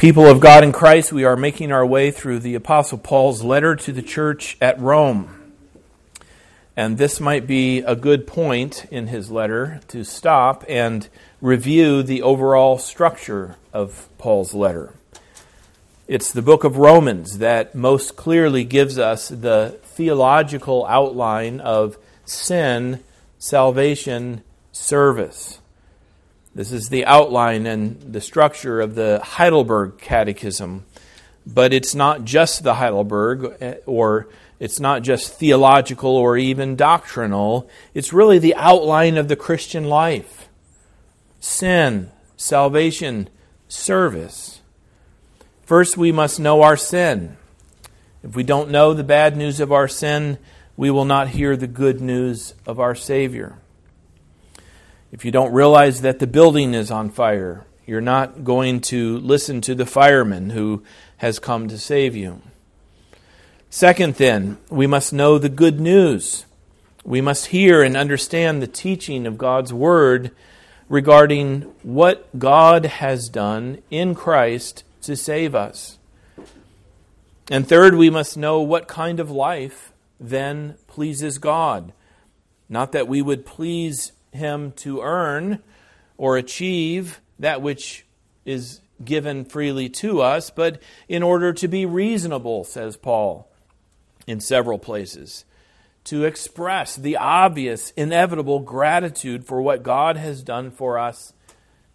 People 0.00 0.24
of 0.24 0.40
God 0.40 0.64
in 0.64 0.72
Christ, 0.72 1.12
we 1.12 1.24
are 1.24 1.36
making 1.36 1.70
our 1.72 1.84
way 1.84 2.10
through 2.10 2.38
the 2.38 2.54
Apostle 2.54 2.96
Paul's 2.96 3.42
letter 3.42 3.76
to 3.76 3.92
the 3.92 4.00
church 4.00 4.56
at 4.58 4.80
Rome. 4.80 5.52
And 6.74 6.96
this 6.96 7.20
might 7.20 7.46
be 7.46 7.80
a 7.80 7.94
good 7.94 8.26
point 8.26 8.86
in 8.90 9.08
his 9.08 9.30
letter 9.30 9.82
to 9.88 10.02
stop 10.02 10.64
and 10.70 11.06
review 11.42 12.02
the 12.02 12.22
overall 12.22 12.78
structure 12.78 13.56
of 13.74 14.08
Paul's 14.16 14.54
letter. 14.54 14.94
It's 16.08 16.32
the 16.32 16.40
book 16.40 16.64
of 16.64 16.78
Romans 16.78 17.36
that 17.36 17.74
most 17.74 18.16
clearly 18.16 18.64
gives 18.64 18.98
us 18.98 19.28
the 19.28 19.78
theological 19.82 20.86
outline 20.86 21.60
of 21.60 21.98
sin, 22.24 23.00
salvation, 23.38 24.44
service. 24.72 25.59
This 26.54 26.72
is 26.72 26.88
the 26.88 27.04
outline 27.04 27.66
and 27.66 28.00
the 28.00 28.20
structure 28.20 28.80
of 28.80 28.94
the 28.94 29.20
Heidelberg 29.22 29.98
Catechism. 29.98 30.84
But 31.46 31.72
it's 31.72 31.94
not 31.94 32.24
just 32.24 32.64
the 32.64 32.74
Heidelberg, 32.74 33.56
eh, 33.60 33.74
or 33.86 34.28
it's 34.58 34.80
not 34.80 35.02
just 35.02 35.34
theological 35.34 36.16
or 36.16 36.36
even 36.36 36.76
doctrinal. 36.76 37.68
It's 37.94 38.12
really 38.12 38.38
the 38.38 38.54
outline 38.56 39.16
of 39.16 39.28
the 39.28 39.36
Christian 39.36 39.84
life 39.84 40.48
sin, 41.40 42.10
salvation, 42.36 43.28
service. 43.68 44.60
First, 45.64 45.96
we 45.96 46.12
must 46.12 46.38
know 46.38 46.62
our 46.62 46.76
sin. 46.76 47.36
If 48.22 48.34
we 48.36 48.42
don't 48.42 48.70
know 48.70 48.92
the 48.92 49.04
bad 49.04 49.36
news 49.36 49.60
of 49.60 49.72
our 49.72 49.88
sin, 49.88 50.36
we 50.76 50.90
will 50.90 51.06
not 51.06 51.28
hear 51.28 51.56
the 51.56 51.66
good 51.66 52.00
news 52.00 52.54
of 52.66 52.78
our 52.78 52.94
Savior. 52.94 53.56
If 55.12 55.24
you 55.24 55.32
don't 55.32 55.52
realize 55.52 56.02
that 56.02 56.20
the 56.20 56.26
building 56.26 56.72
is 56.72 56.90
on 56.90 57.10
fire, 57.10 57.66
you're 57.84 58.00
not 58.00 58.44
going 58.44 58.80
to 58.82 59.18
listen 59.18 59.60
to 59.62 59.74
the 59.74 59.86
fireman 59.86 60.50
who 60.50 60.84
has 61.16 61.40
come 61.40 61.66
to 61.68 61.78
save 61.78 62.14
you. 62.14 62.42
Second, 63.70 64.14
then, 64.16 64.58
we 64.68 64.86
must 64.86 65.12
know 65.12 65.36
the 65.36 65.48
good 65.48 65.80
news. 65.80 66.46
We 67.04 67.20
must 67.20 67.46
hear 67.46 67.82
and 67.82 67.96
understand 67.96 68.62
the 68.62 68.68
teaching 68.68 69.26
of 69.26 69.38
God's 69.38 69.72
Word 69.72 70.30
regarding 70.88 71.62
what 71.82 72.38
God 72.38 72.84
has 72.84 73.28
done 73.28 73.82
in 73.90 74.14
Christ 74.14 74.84
to 75.02 75.16
save 75.16 75.54
us. 75.56 75.98
And 77.50 77.66
third, 77.66 77.96
we 77.96 78.10
must 78.10 78.36
know 78.36 78.60
what 78.60 78.86
kind 78.86 79.18
of 79.18 79.30
life 79.30 79.92
then 80.20 80.76
pleases 80.86 81.38
God. 81.38 81.92
Not 82.68 82.92
that 82.92 83.08
we 83.08 83.22
would 83.22 83.44
please 83.44 84.12
him 84.32 84.72
to 84.72 85.00
earn 85.00 85.62
or 86.16 86.36
achieve 86.36 87.20
that 87.38 87.62
which 87.62 88.04
is 88.44 88.80
given 89.04 89.44
freely 89.44 89.88
to 89.88 90.20
us, 90.20 90.50
but 90.50 90.80
in 91.08 91.22
order 91.22 91.52
to 91.52 91.68
be 91.68 91.86
reasonable, 91.86 92.64
says 92.64 92.96
Paul 92.96 93.50
in 94.26 94.40
several 94.40 94.78
places, 94.78 95.44
to 96.04 96.24
express 96.24 96.96
the 96.96 97.16
obvious, 97.16 97.90
inevitable 97.92 98.60
gratitude 98.60 99.44
for 99.44 99.60
what 99.62 99.82
God 99.82 100.16
has 100.16 100.42
done 100.42 100.70
for 100.70 100.98
us 100.98 101.32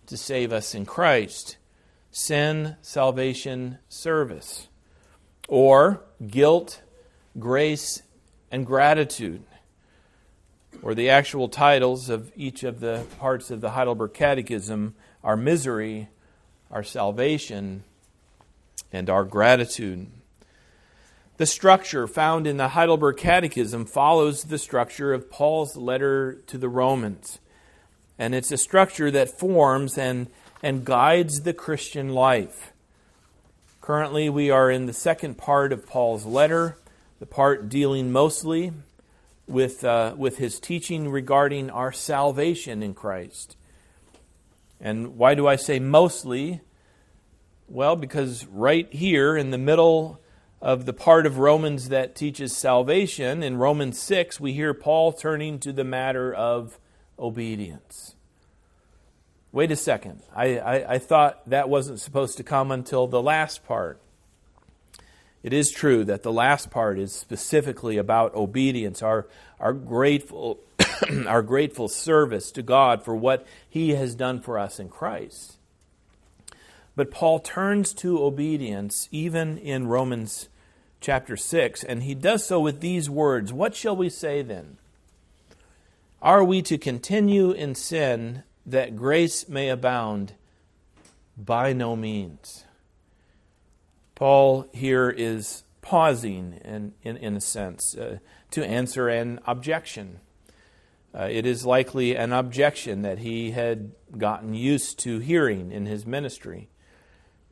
to 0.08 0.18
save 0.18 0.52
us 0.52 0.76
in 0.76 0.86
Christ 0.86 1.58
sin, 2.12 2.78
salvation, 2.82 3.78
service, 3.90 4.70
or 5.50 6.02
guilt, 6.26 6.82
grace, 7.38 8.04
and 8.50 8.66
gratitude 8.66 9.44
or 10.82 10.94
the 10.94 11.10
actual 11.10 11.50
titles 11.50 12.10
of 12.10 12.32
each 12.36 12.64
of 12.64 12.80
the 12.80 13.06
parts 13.20 13.52
of 13.52 13.62
the 13.62 13.72
Heidelberg 13.72 14.14
Catechism 14.14 14.96
our 15.26 15.36
misery, 15.36 16.08
our 16.70 16.84
salvation, 16.84 17.84
and 18.94 19.10
our 19.10 19.26
gratitude. 19.26 20.06
The 21.38 21.48
structure 21.48 22.08
found 22.08 22.48
in 22.48 22.58
the 22.58 22.70
Heidelberg 22.70 23.18
Catechism 23.18 23.86
follows 23.86 24.44
the 24.44 24.60
structure 24.60 25.14
of 25.14 25.30
Paul's 25.30 25.76
letter 25.76 26.42
to 26.48 26.58
the 26.58 26.70
Romans. 26.70 27.40
And 28.18 28.34
it's 28.34 28.52
a 28.52 28.58
structure 28.58 29.12
that 29.12 29.38
forms 29.38 29.98
and, 29.98 30.28
and 30.64 30.86
guides 30.86 31.42
the 31.42 31.54
Christian 31.54 32.10
life. 32.10 32.72
Currently, 33.82 34.30
we 34.30 34.50
are 34.50 34.72
in 34.72 34.86
the 34.86 34.94
second 34.94 35.38
part 35.38 35.74
of 35.74 35.88
Paul's 35.88 36.26
letter, 36.26 36.78
the 37.20 37.26
part 37.26 37.68
dealing 37.68 38.12
mostly 38.12 38.72
with, 39.48 39.84
uh, 39.84 40.16
with 40.18 40.38
his 40.38 40.60
teaching 40.60 41.10
regarding 41.10 41.70
our 41.70 41.92
salvation 41.92 42.82
in 42.82 42.94
Christ. 42.94 43.58
And 44.80 45.18
why 45.18 45.36
do 45.36 45.48
I 45.48 45.56
say 45.56 45.80
mostly? 45.80 46.62
Well, 47.68 47.96
because 47.96 48.46
right 48.48 48.92
here 48.92 49.36
in 49.38 49.52
the 49.52 49.58
middle 49.58 50.22
of 50.62 50.86
the 50.86 50.94
part 50.94 51.26
of 51.26 51.38
Romans 51.38 51.90
that 51.90 52.16
teaches 52.16 52.56
salvation, 52.56 53.44
in 53.44 53.58
Romans 53.58 54.00
6, 54.00 54.40
we 54.40 54.54
hear 54.54 54.74
Paul 54.74 55.12
turning 55.12 55.60
to 55.60 55.72
the 55.72 55.84
matter 55.84 56.34
of 56.34 56.80
obedience. 57.20 58.16
Wait 59.52 59.72
a 59.72 59.76
second. 59.76 60.22
I, 60.36 60.58
I, 60.58 60.94
I 60.96 60.98
thought 60.98 61.50
that 61.50 61.70
wasn't 61.70 62.00
supposed 62.00 62.38
to 62.38 62.44
come 62.44 62.72
until 62.72 63.08
the 63.08 63.22
last 63.22 63.64
part. 63.66 64.02
It 65.46 65.54
is 65.54 65.70
true 65.70 66.04
that 66.06 66.24
the 66.24 66.34
last 66.34 66.72
part 66.72 66.98
is 66.98 67.14
specifically 67.14 67.98
about 67.98 68.34
obedience, 68.34 69.04
our, 69.04 69.28
our, 69.60 69.74
grateful, 69.74 70.60
our 71.28 71.44
grateful 71.44 71.88
service 71.88 72.52
to 72.54 72.64
God 72.64 73.06
for 73.06 73.16
what 73.16 73.46
He 73.70 73.92
has 73.92 74.16
done 74.16 74.42
for 74.42 74.58
us 74.58 74.80
in 74.80 74.90
Christ. 74.90 75.58
But 76.96 77.12
Paul 77.12 77.38
turns 77.38 77.94
to 77.94 78.24
obedience 78.24 79.08
even 79.12 79.60
in 79.60 79.86
Romans 79.86 80.50
chapter 81.00 81.38
6, 81.38 81.84
and 81.84 82.02
he 82.02 82.16
does 82.16 82.44
so 82.44 82.60
with 82.60 82.82
these 82.82 83.08
words 83.08 83.54
What 83.54 83.76
shall 83.76 83.96
we 83.96 84.10
say 84.10 84.42
then? 84.42 84.78
Are 86.24 86.44
we 86.44 86.64
to 86.64 86.80
continue 86.80 87.52
in 87.52 87.76
sin 87.76 88.42
that 88.66 88.96
grace 88.96 89.48
may 89.48 89.70
abound? 89.70 90.34
By 91.38 91.72
no 91.72 91.96
means. 91.96 92.65
Paul 94.16 94.68
here 94.74 95.10
is 95.10 95.64
pausing 95.82 96.60
in, 96.64 96.94
in, 97.04 97.18
in 97.18 97.36
a 97.36 97.42
sense 97.42 97.96
uh, 97.96 98.18
to 98.52 98.66
answer 98.66 99.10
an 99.10 99.40
objection. 99.46 100.20
Uh, 101.14 101.28
it 101.30 101.46
is 101.46 101.66
likely 101.66 102.16
an 102.16 102.34
objection 102.34 103.02
that 103.04 103.20
he 103.20 103.52
had 103.52 103.92
gotten 104.18 104.54
used 104.54 105.00
to 105.00 105.20
hearing 105.20 105.72
in 105.72 105.86
his 105.86 106.06
ministry. 106.06 106.70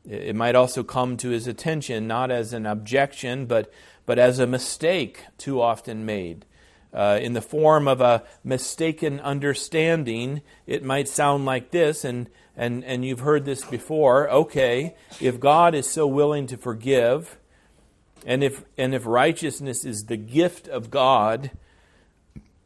It 0.06 0.36
might 0.36 0.54
also 0.54 0.82
come 0.82 1.16
to 1.18 1.30
his 1.30 1.46
attention 1.46 2.06
not 2.06 2.30
as 2.30 2.52
an 2.52 2.66
objection, 2.66 3.46
but, 3.46 3.72
but 4.04 4.18
as 4.18 4.38
a 4.38 4.46
mistake 4.46 5.24
too 5.38 5.62
often 5.62 6.04
made. 6.04 6.44
Uh, 6.92 7.18
in 7.20 7.32
the 7.32 7.40
form 7.40 7.88
of 7.88 8.00
a 8.00 8.22
mistaken 8.44 9.18
understanding, 9.20 10.42
it 10.66 10.84
might 10.84 11.08
sound 11.08 11.44
like 11.44 11.70
this, 11.70 12.04
and 12.04 12.28
and, 12.56 12.84
and 12.84 13.04
you've 13.04 13.20
heard 13.20 13.44
this 13.44 13.64
before, 13.64 14.30
okay, 14.30 14.94
if 15.20 15.40
God 15.40 15.74
is 15.74 15.88
so 15.88 16.06
willing 16.06 16.46
to 16.46 16.56
forgive, 16.56 17.36
and 18.24 18.44
if, 18.44 18.64
and 18.78 18.94
if 18.94 19.06
righteousness 19.06 19.84
is 19.84 20.04
the 20.04 20.16
gift 20.16 20.68
of 20.68 20.90
God, 20.90 21.50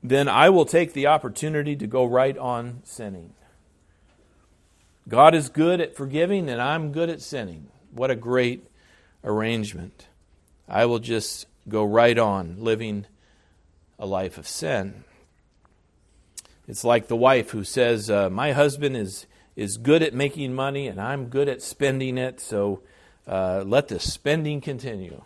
then 0.03 0.29
I 0.29 0.51
will 0.51 0.67
take 0.67 0.93
the 0.93 1.07
opportunity 1.07 1.75
to 1.77 1.87
go 1.87 2.05
right 2.05 2.37
on 2.37 2.81
sinning. 2.85 3.33
God 5.09 5.35
is 5.35 5.49
good 5.49 5.81
at 5.81 5.97
forgiving, 5.97 6.51
and 6.51 6.61
I'm 6.61 6.93
good 6.93 7.09
at 7.09 7.23
sinning. 7.23 7.69
What 7.91 8.11
a 8.11 8.17
great 8.17 8.67
arrangement. 9.25 10.07
I 10.69 10.85
will 10.85 10.99
just 10.99 11.47
go 11.67 11.83
right 11.83 12.19
on 12.19 12.57
living 12.59 13.07
a 13.99 14.07
life 14.07 14.37
of 14.37 14.47
sin. 14.47 15.05
It's 16.69 16.85
like 16.85 17.09
the 17.09 17.17
wife 17.17 17.51
who 17.51 17.65
says, 17.65 18.11
uh, 18.11 18.29
My 18.29 18.53
husband 18.53 18.97
is 18.97 19.27
is 19.59 19.77
good 19.77 20.05
at 20.05 20.15
making 20.15 20.55
money 20.55 20.87
and 20.87 21.01
I'm 21.01 21.27
good 21.27 21.49
at 21.49 21.61
spending 21.61 22.17
it, 22.17 22.39
so 22.41 22.81
uh, 23.27 23.65
let 23.67 23.89
the 23.89 23.99
spending 23.99 24.61
continue. 24.61 25.21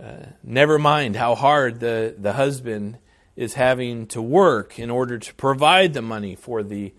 Uh, 0.00 0.26
never 0.44 0.78
mind 0.78 1.16
how 1.16 1.34
hard 1.34 1.80
the, 1.80 2.14
the 2.16 2.34
husband 2.34 2.98
is 3.34 3.54
having 3.54 4.06
to 4.06 4.22
work 4.22 4.78
in 4.78 4.90
order 4.90 5.18
to 5.18 5.34
provide 5.34 5.92
the 5.92 6.00
money 6.00 6.36
for 6.36 6.62
the 6.62 6.92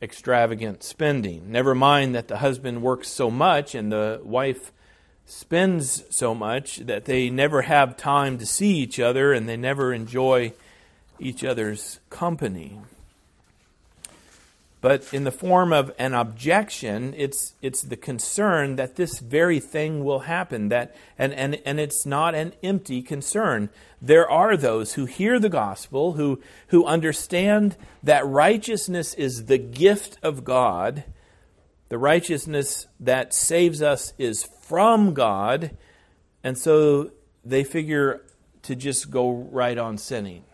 extravagant 0.00 0.82
spending. 0.82 1.52
Never 1.52 1.74
mind 1.74 2.14
that 2.14 2.28
the 2.28 2.38
husband 2.38 2.80
works 2.80 3.08
so 3.08 3.30
much 3.30 3.74
and 3.74 3.92
the 3.92 4.22
wife 4.24 4.72
spends 5.26 6.02
so 6.08 6.34
much 6.34 6.78
that 6.78 7.04
they 7.04 7.28
never 7.28 7.60
have 7.62 7.98
time 7.98 8.38
to 8.38 8.46
see 8.46 8.78
each 8.78 8.98
other 8.98 9.34
and 9.34 9.46
they 9.46 9.58
never 9.58 9.92
enjoy 9.92 10.54
each 11.18 11.44
other's 11.44 12.00
company. 12.08 12.78
But 14.82 15.12
in 15.12 15.24
the 15.24 15.30
form 15.30 15.74
of 15.74 15.92
an 15.98 16.14
objection, 16.14 17.12
it's, 17.16 17.54
it's 17.60 17.82
the 17.82 17.98
concern 17.98 18.76
that 18.76 18.96
this 18.96 19.18
very 19.18 19.60
thing 19.60 20.04
will 20.04 20.20
happen. 20.20 20.70
That, 20.70 20.96
and, 21.18 21.34
and, 21.34 21.60
and 21.66 21.78
it's 21.78 22.06
not 22.06 22.34
an 22.34 22.54
empty 22.62 23.02
concern. 23.02 23.68
There 24.00 24.26
are 24.30 24.56
those 24.56 24.94
who 24.94 25.04
hear 25.04 25.38
the 25.38 25.50
gospel, 25.50 26.14
who, 26.14 26.40
who 26.68 26.86
understand 26.86 27.76
that 28.02 28.26
righteousness 28.26 29.12
is 29.12 29.44
the 29.44 29.58
gift 29.58 30.16
of 30.22 30.44
God, 30.44 31.04
The 31.90 31.98
righteousness 31.98 32.86
that 33.00 33.34
saves 33.34 33.82
us 33.82 34.14
is 34.16 34.44
from 34.62 35.12
God, 35.12 35.76
and 36.44 36.56
so 36.56 37.10
they 37.44 37.64
figure 37.64 38.22
to 38.62 38.76
just 38.76 39.10
go 39.10 39.32
right 39.32 39.76
on 39.76 39.98
sinning. 39.98 40.44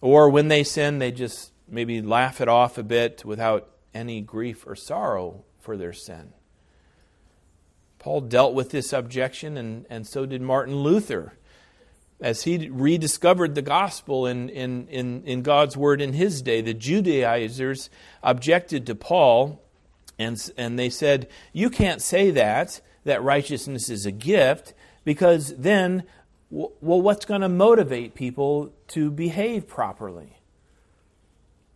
Or 0.00 0.30
when 0.30 0.46
they 0.46 0.62
sin, 0.62 1.00
they 1.00 1.10
just 1.10 1.50
maybe 1.68 2.00
laugh 2.02 2.40
it 2.40 2.48
off 2.48 2.78
a 2.78 2.82
bit 2.82 3.24
without 3.24 3.68
any 3.94 4.20
grief 4.20 4.66
or 4.66 4.76
sorrow 4.76 5.44
for 5.58 5.76
their 5.76 5.92
sin. 5.92 6.32
Paul 7.98 8.20
dealt 8.22 8.54
with 8.54 8.70
this 8.70 8.92
objection, 8.92 9.56
and, 9.56 9.84
and 9.90 10.06
so 10.06 10.24
did 10.24 10.40
Martin 10.40 10.76
Luther. 10.76 11.34
As 12.20 12.42
he 12.42 12.68
rediscovered 12.68 13.54
the 13.54 13.62
gospel 13.62 14.26
in, 14.26 14.48
in, 14.48 14.88
in, 14.88 15.22
in 15.24 15.42
God's 15.42 15.76
word 15.76 16.00
in 16.00 16.12
his 16.12 16.42
day, 16.42 16.60
the 16.60 16.74
Judaizers 16.74 17.90
objected 18.22 18.86
to 18.86 18.94
Paul, 18.94 19.62
and, 20.18 20.50
and 20.56 20.78
they 20.78 20.90
said, 20.90 21.28
You 21.52 21.70
can't 21.70 22.02
say 22.02 22.30
that, 22.32 22.80
that 23.04 23.22
righteousness 23.22 23.88
is 23.88 24.06
a 24.06 24.12
gift, 24.12 24.74
because 25.04 25.54
then, 25.56 26.04
well, 26.50 27.02
what's 27.02 27.24
going 27.24 27.42
to 27.42 27.48
motivate 27.48 28.14
people 28.14 28.72
to 28.88 29.10
behave 29.10 29.68
properly? 29.68 30.37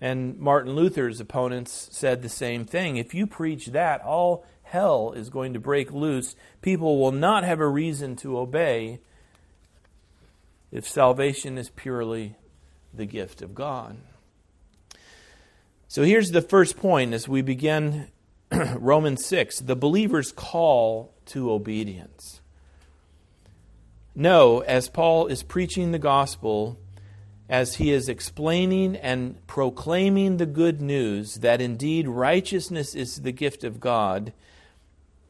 And 0.03 0.37
Martin 0.41 0.75
Luther's 0.75 1.21
opponents 1.21 1.89
said 1.93 2.23
the 2.23 2.29
same 2.29 2.65
thing. 2.65 2.97
If 2.97 3.15
you 3.15 3.25
preach 3.25 3.67
that, 3.67 4.03
all 4.03 4.45
hell 4.65 5.13
is 5.13 5.31
going 5.31 5.53
to 5.53 5.61
break 5.61 5.93
loose. 5.93 6.35
People 6.61 6.99
will 6.99 7.13
not 7.13 7.45
have 7.45 7.61
a 7.61 7.69
reason 7.69 8.17
to 8.17 8.37
obey 8.37 8.99
if 10.73 10.89
salvation 10.89 11.57
is 11.57 11.71
purely 11.71 12.35
the 12.93 13.07
gift 13.07 13.43
of 13.43 13.55
God. 13.55 13.97
So 15.87 16.03
here's 16.03 16.33
the 16.33 16.43
first 16.43 16.77
point 16.77 17.15
as 17.15 17.29
we 17.29 17.41
begin 17.41 18.09
Romans 18.51 19.25
6 19.25 19.61
the 19.61 19.77
believer's 19.77 20.33
call 20.33 21.15
to 21.27 21.53
obedience. 21.53 22.41
No, 24.17 24.63
as 24.63 24.89
Paul 24.89 25.29
is 25.29 25.45
preaching 25.45 25.93
the 25.93 26.01
gospel, 26.01 26.77
as 27.53 27.75
he 27.75 27.93
is 27.93 28.09
explaining 28.09 28.97
and 28.97 29.47
proclaiming 29.47 30.39
the 30.39 30.47
good 30.47 30.81
news 30.81 31.35
that 31.35 31.61
indeed 31.61 32.09
righteousness 32.09 32.95
is 32.95 33.21
the 33.21 33.31
gift 33.31 33.63
of 33.63 33.79
God, 33.79 34.33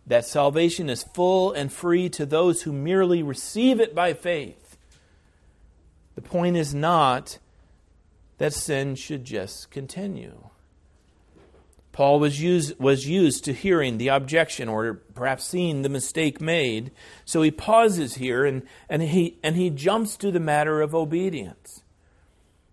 that 0.06 0.24
salvation 0.24 0.88
is 0.88 1.02
full 1.02 1.50
and 1.50 1.72
free 1.72 2.08
to 2.08 2.24
those 2.24 2.62
who 2.62 2.72
merely 2.72 3.24
receive 3.24 3.80
it 3.80 3.92
by 3.92 4.14
faith. 4.14 4.76
The 6.14 6.22
point 6.22 6.56
is 6.56 6.72
not 6.72 7.40
that 8.38 8.52
sin 8.52 8.94
should 8.94 9.24
just 9.24 9.72
continue. 9.72 10.44
Paul 11.90 12.20
was 12.20 12.40
used, 12.40 12.78
was 12.78 13.04
used 13.04 13.44
to 13.46 13.52
hearing 13.52 13.98
the 13.98 14.08
objection 14.08 14.68
or 14.68 14.94
perhaps 14.94 15.42
seeing 15.42 15.82
the 15.82 15.88
mistake 15.88 16.40
made. 16.40 16.92
So 17.24 17.42
he 17.42 17.50
pauses 17.50 18.14
here 18.14 18.44
and, 18.44 18.62
and, 18.88 19.02
he, 19.02 19.38
and 19.42 19.56
he 19.56 19.70
jumps 19.70 20.16
to 20.18 20.30
the 20.30 20.38
matter 20.38 20.80
of 20.80 20.94
obedience. 20.94 21.82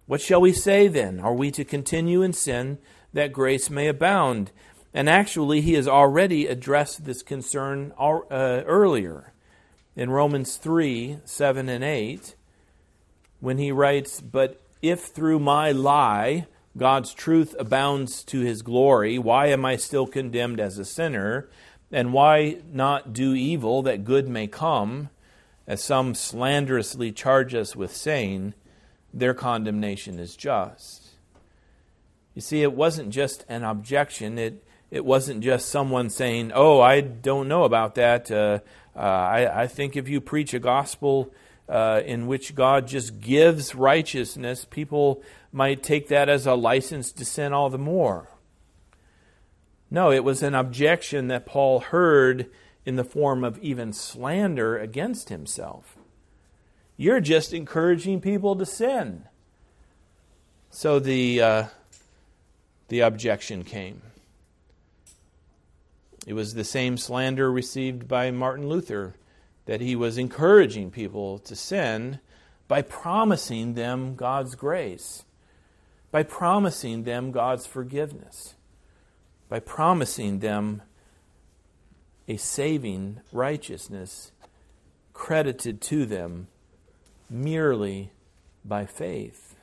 What 0.10 0.22
shall 0.22 0.42
we 0.42 0.54
say 0.54 0.88
then? 0.88 1.20
Are 1.20 1.36
we 1.36 1.52
to 1.52 1.64
continue 1.64 2.24
in 2.24 2.34
sin 2.34 2.80
that 3.14 3.32
grace 3.32 3.70
may 3.70 3.88
abound? 3.88 4.50
And 4.92 5.08
actually, 5.08 5.62
he 5.62 5.74
has 5.76 5.88
already 5.88 6.48
addressed 6.48 7.06
this 7.06 7.22
concern 7.22 7.94
uh, 7.96 8.24
earlier 8.32 9.34
in 9.96 10.10
Romans 10.10 10.56
3 10.56 11.20
7 11.24 11.70
and 11.70 11.84
8, 11.84 12.34
when 13.40 13.60
he 13.60 13.72
writes, 13.72 14.20
But 14.20 14.60
if 14.82 15.02
through 15.02 15.38
my 15.38 15.72
lie 15.72 16.48
God's 16.76 17.14
truth 17.14 17.56
abounds 17.60 18.24
to 18.24 18.40
his 18.40 18.64
glory, 18.64 19.20
why 19.20 19.50
am 19.50 19.64
I 19.64 19.76
still 19.76 20.08
condemned 20.08 20.60
as 20.60 20.80
a 20.80 20.86
sinner? 20.86 21.52
And 21.92 22.14
why 22.14 22.64
not 22.74 23.14
do 23.14 23.36
evil 23.36 23.84
that 23.84 24.06
good 24.06 24.28
may 24.28 24.48
come? 24.48 25.10
As 25.68 25.84
some 25.84 26.16
slanderously 26.16 27.12
charge 27.12 27.54
us 27.54 27.76
with 27.76 27.96
saying, 27.96 28.56
their 29.14 29.34
condemnation 29.34 30.20
is 30.20 30.36
just. 30.36 31.10
You 32.36 32.42
see, 32.42 32.62
it 32.62 32.74
wasn't 32.74 33.10
just 33.10 33.46
an 33.50 33.64
objection, 33.64 34.38
it, 34.38 34.64
it 34.92 35.06
wasn't 35.06 35.42
just 35.42 35.70
someone 35.70 36.10
saying, 36.10 36.52
Oh, 36.54 36.80
I 36.80 37.02
don't 37.02 37.48
know 37.48 37.64
about 37.64 37.96
that. 37.96 38.32
Uh, 38.32 38.60
uh, 38.96 39.00
I, 39.00 39.64
I, 39.64 39.68
think 39.68 39.96
if 39.96 40.10
you 40.10 40.20
preach 40.20 40.54
a 40.54 40.60
gospel 40.60 41.32
uh, 41.68 42.02
in 42.06 42.28
which 42.28 42.56
God 42.56 42.88
just 42.88 43.20
gives 43.20 43.76
righteousness, 43.76 44.66
people 44.66 45.24
might 45.52 45.84
take 45.84 46.08
that 46.08 46.28
as 46.28 46.46
a 46.46 46.56
license 46.56 47.12
to 47.14 47.26
sin 47.26 47.54
all 47.54 47.70
the 47.70 47.78
more. 47.78 48.30
No, 49.92 50.12
it 50.12 50.24
was 50.24 50.44
an 50.44 50.56
objection 50.56 51.28
that 51.28 51.46
Paul 51.46 51.80
heard 51.80 52.50
in 52.86 52.96
the 52.96 53.04
form 53.04 53.44
of 53.44 53.58
even 53.60 53.94
slander 53.94 54.78
against 54.78 55.30
himself. 55.30 55.99
You're 57.02 57.22
just 57.22 57.54
encouraging 57.54 58.20
people 58.20 58.58
to 58.58 58.66
sin. 58.66 59.24
So 60.70 61.00
the, 61.00 61.42
uh, 61.42 61.64
the 62.90 63.00
objection 63.00 63.64
came. 63.64 64.02
It 66.28 66.34
was 66.34 66.56
the 66.56 66.66
same 66.66 66.98
slander 66.98 67.50
received 67.50 68.10
by 68.10 68.32
Martin 68.32 68.68
Luther 68.68 69.16
that 69.66 69.80
he 69.80 69.96
was 69.96 70.18
encouraging 70.18 70.92
people 70.92 71.40
to 71.40 71.56
sin 71.56 72.20
by 72.68 72.82
promising 72.82 73.76
them 73.76 74.16
God's 74.16 74.56
grace, 74.56 75.24
by 76.12 76.24
promising 76.24 77.06
them 77.06 77.32
God's 77.32 77.66
forgiveness, 77.66 78.56
by 79.48 79.62
promising 79.62 80.40
them 80.40 80.82
a 82.28 82.36
saving 82.36 83.22
righteousness 83.32 84.34
credited 85.14 85.80
to 85.80 86.06
them 86.06 86.48
merely 87.30 88.12
by 88.66 88.86
faith. 88.86 89.56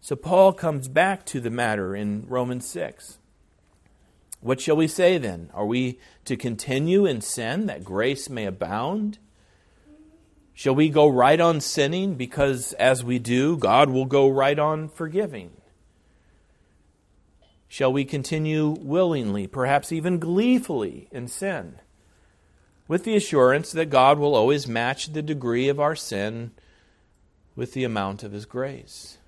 So 0.00 0.16
Paul 0.16 0.52
comes 0.52 0.88
back 0.88 1.26
to 1.26 1.40
the 1.40 1.50
matter 1.50 1.94
in 1.94 2.24
Romans 2.28 2.66
6. 2.68 3.18
What 4.40 4.60
shall 4.60 4.76
we 4.76 4.86
say 4.86 5.18
then? 5.18 5.50
Are 5.52 5.66
we 5.66 5.98
to 6.24 6.36
continue 6.36 7.04
in 7.04 7.20
sin 7.20 7.66
that 7.66 7.84
grace 7.84 8.30
may 8.30 8.46
abound? 8.46 9.18
Shall 10.54 10.74
we 10.74 10.88
go 10.88 11.08
right 11.08 11.40
on 11.40 11.60
sinning 11.60 12.14
because 12.14 12.72
as 12.74 13.04
we 13.04 13.18
do, 13.18 13.56
God 13.56 13.90
will 13.90 14.06
go 14.06 14.28
right 14.28 14.58
on 14.58 14.88
forgiving? 14.88 15.52
Shall 17.68 17.92
we 17.92 18.04
continue 18.04 18.70
willingly, 18.70 19.46
perhaps 19.46 19.92
even 19.92 20.18
gleefully, 20.18 21.08
in 21.12 21.28
sin, 21.28 21.80
with 22.88 23.04
the 23.04 23.14
assurance 23.14 23.70
that 23.70 23.90
God 23.90 24.18
will 24.18 24.34
always 24.34 24.66
match 24.66 25.12
the 25.12 25.22
degree 25.22 25.68
of 25.68 25.78
our 25.78 25.94
sin 25.94 26.50
with 27.54 27.74
the 27.74 27.84
amount 27.84 28.24
of 28.24 28.32
His 28.32 28.46
grace? 28.46 29.18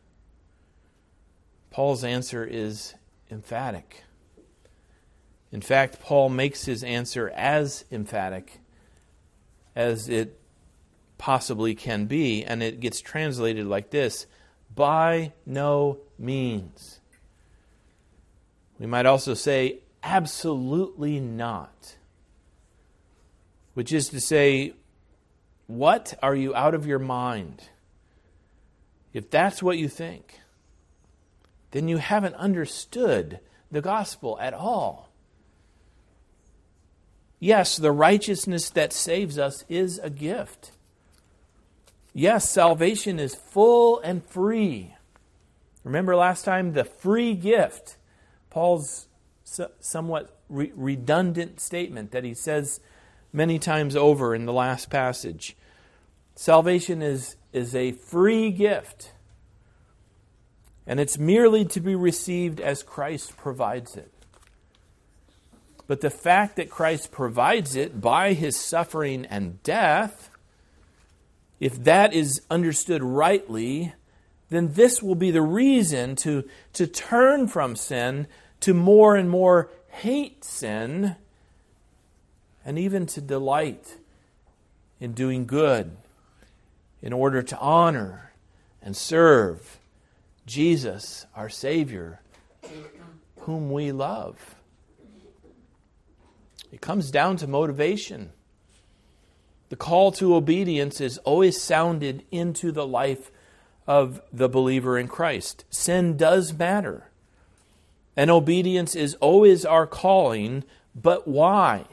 Paul's 1.70 2.02
answer 2.02 2.44
is 2.44 2.94
emphatic. 3.30 4.02
In 5.52 5.60
fact, 5.60 6.00
Paul 6.00 6.28
makes 6.28 6.64
his 6.64 6.84
answer 6.84 7.30
as 7.30 7.84
emphatic 7.90 8.60
as 9.74 10.08
it 10.08 10.38
possibly 11.18 11.74
can 11.74 12.06
be, 12.06 12.44
and 12.44 12.62
it 12.62 12.80
gets 12.80 13.00
translated 13.00 13.66
like 13.66 13.90
this 13.90 14.26
by 14.74 15.32
no 15.44 15.98
means. 16.18 17.00
We 18.78 18.86
might 18.86 19.06
also 19.06 19.34
say, 19.34 19.80
absolutely 20.02 21.20
not. 21.20 21.96
Which 23.74 23.92
is 23.92 24.08
to 24.08 24.20
say, 24.20 24.74
what 25.66 26.14
are 26.22 26.34
you 26.34 26.54
out 26.54 26.74
of 26.74 26.86
your 26.86 26.98
mind? 26.98 27.62
If 29.12 29.30
that's 29.30 29.62
what 29.62 29.78
you 29.78 29.88
think, 29.88 30.40
then 31.70 31.88
you 31.88 31.98
haven't 31.98 32.34
understood 32.34 33.40
the 33.70 33.80
gospel 33.80 34.38
at 34.40 34.54
all. 34.54 35.10
Yes, 37.38 37.76
the 37.76 37.92
righteousness 37.92 38.68
that 38.70 38.92
saves 38.92 39.38
us 39.38 39.64
is 39.68 39.98
a 39.98 40.10
gift. 40.10 40.72
Yes, 42.12 42.50
salvation 42.50 43.18
is 43.18 43.34
full 43.34 44.00
and 44.00 44.24
free. 44.24 44.94
Remember 45.84 46.14
last 46.16 46.44
time 46.44 46.72
the 46.72 46.84
free 46.84 47.34
gift, 47.34 47.96
Paul's 48.50 49.06
somewhat 49.80 50.36
re- 50.48 50.72
redundant 50.74 51.60
statement 51.60 52.10
that 52.10 52.24
he 52.24 52.34
says 52.34 52.80
many 53.32 53.58
times 53.58 53.96
over 53.96 54.34
in 54.34 54.46
the 54.46 54.52
last 54.52 54.90
passage. 54.90 55.56
Salvation 56.34 57.02
is, 57.02 57.36
is 57.52 57.74
a 57.74 57.92
free 57.92 58.50
gift, 58.50 59.12
and 60.86 60.98
it's 60.98 61.18
merely 61.18 61.64
to 61.66 61.80
be 61.80 61.94
received 61.94 62.60
as 62.60 62.82
Christ 62.82 63.36
provides 63.36 63.96
it. 63.96 64.12
But 65.86 66.00
the 66.00 66.10
fact 66.10 66.56
that 66.56 66.70
Christ 66.70 67.10
provides 67.10 67.74
it 67.74 68.00
by 68.00 68.32
his 68.32 68.56
suffering 68.56 69.26
and 69.26 69.62
death, 69.62 70.30
if 71.58 71.82
that 71.84 72.14
is 72.14 72.40
understood 72.50 73.02
rightly, 73.02 73.92
then 74.50 74.74
this 74.74 75.02
will 75.02 75.14
be 75.14 75.30
the 75.30 75.42
reason 75.42 76.16
to, 76.16 76.44
to 76.74 76.86
turn 76.86 77.48
from 77.48 77.76
sin, 77.76 78.26
to 78.60 78.72
more 78.72 79.16
and 79.16 79.28
more 79.28 79.70
hate 79.88 80.44
sin, 80.44 81.16
and 82.64 82.78
even 82.78 83.06
to 83.06 83.20
delight 83.20 83.96
in 85.00 85.12
doing 85.12 85.46
good 85.46 85.96
in 87.02 87.12
order 87.12 87.42
to 87.42 87.58
honor 87.58 88.32
and 88.82 88.96
serve 88.96 89.78
Jesus, 90.46 91.26
our 91.34 91.48
Savior, 91.48 92.20
whom 93.40 93.70
we 93.70 93.92
love. 93.92 94.54
It 96.72 96.80
comes 96.80 97.10
down 97.10 97.36
to 97.38 97.46
motivation. 97.46 98.30
The 99.70 99.76
call 99.76 100.12
to 100.12 100.34
obedience 100.34 101.00
is 101.00 101.18
always 101.18 101.60
sounded 101.60 102.24
into 102.30 102.72
the 102.72 102.86
life 102.86 103.30
of 103.86 104.20
the 104.32 104.48
believer 104.48 104.98
in 104.98 105.08
Christ. 105.08 105.64
Sin 105.70 106.16
does 106.16 106.52
matter. 106.52 107.10
And 108.16 108.30
obedience 108.30 108.94
is 108.94 109.14
always 109.16 109.64
our 109.64 109.86
calling, 109.86 110.64
but 110.94 111.26
why? 111.26 111.86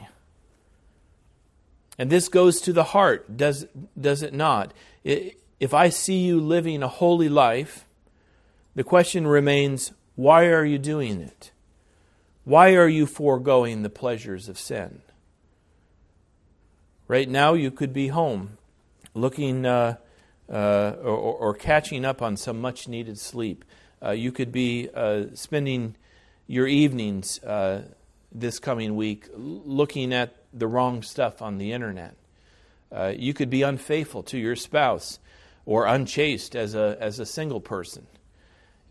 And 1.98 2.10
this 2.10 2.28
goes 2.28 2.60
to 2.60 2.72
the 2.72 2.84
heart, 2.84 3.36
does, 3.36 3.66
does 4.00 4.22
it 4.22 4.32
not? 4.32 4.72
If 5.04 5.74
I 5.74 5.88
see 5.88 6.18
you 6.18 6.40
living 6.40 6.82
a 6.82 6.88
holy 6.88 7.28
life, 7.28 7.86
the 8.76 8.84
question 8.84 9.26
remains 9.26 9.92
why 10.14 10.46
are 10.46 10.64
you 10.64 10.78
doing 10.78 11.20
it? 11.20 11.50
Why 12.44 12.74
are 12.74 12.88
you 12.88 13.06
foregoing 13.06 13.82
the 13.82 13.90
pleasures 13.90 14.48
of 14.48 14.58
sin? 14.58 15.02
Right 17.08 17.28
now, 17.28 17.54
you 17.54 17.70
could 17.70 17.92
be 17.92 18.08
home 18.08 18.58
looking 19.14 19.66
uh, 19.66 19.96
uh, 20.50 20.94
or, 21.02 21.34
or, 21.34 21.54
catching 21.54 22.04
up 22.04 22.22
on 22.22 22.36
some 22.36 22.60
much 22.60 22.88
needed 22.88 23.18
sleep. 23.18 23.64
Uh, 24.02 24.12
you 24.12 24.32
could 24.32 24.50
be 24.50 24.88
uh, 24.94 25.24
spending 25.34 25.94
your 26.46 26.66
evenings 26.66 27.42
uh, 27.44 27.82
this 28.32 28.58
coming 28.58 28.96
week 28.96 29.28
looking 29.34 30.12
at 30.12 30.34
the 30.52 30.66
wrong 30.66 31.02
stuff 31.02 31.42
on 31.42 31.58
the 31.58 31.72
internet. 31.72 32.14
Uh, 32.90 33.12
you 33.16 33.34
could 33.34 33.50
be 33.50 33.62
unfaithful 33.62 34.22
to 34.22 34.38
your 34.38 34.56
spouse 34.56 35.18
or 35.66 35.86
unchaste 35.86 36.56
as 36.56 36.74
a, 36.74 36.96
as 37.00 37.18
a 37.18 37.26
single 37.26 37.60
person. 37.60 38.06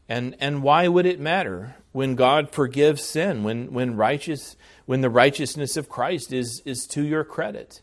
And, 0.10 0.36
and 0.40 0.64
why 0.64 0.88
would 0.88 1.06
it 1.06 1.20
matter 1.20 1.76
when 1.92 2.16
God 2.16 2.52
forgives 2.52 3.04
sin, 3.04 3.44
when, 3.44 3.74
when, 3.74 3.96
righteous, 3.98 4.56
when 4.86 5.02
the 5.02 5.10
righteousness 5.10 5.76
of 5.76 5.90
Christ 5.90 6.32
is, 6.32 6.62
is 6.66 6.86
to 6.92 7.04
your 7.04 7.24
credit? 7.24 7.82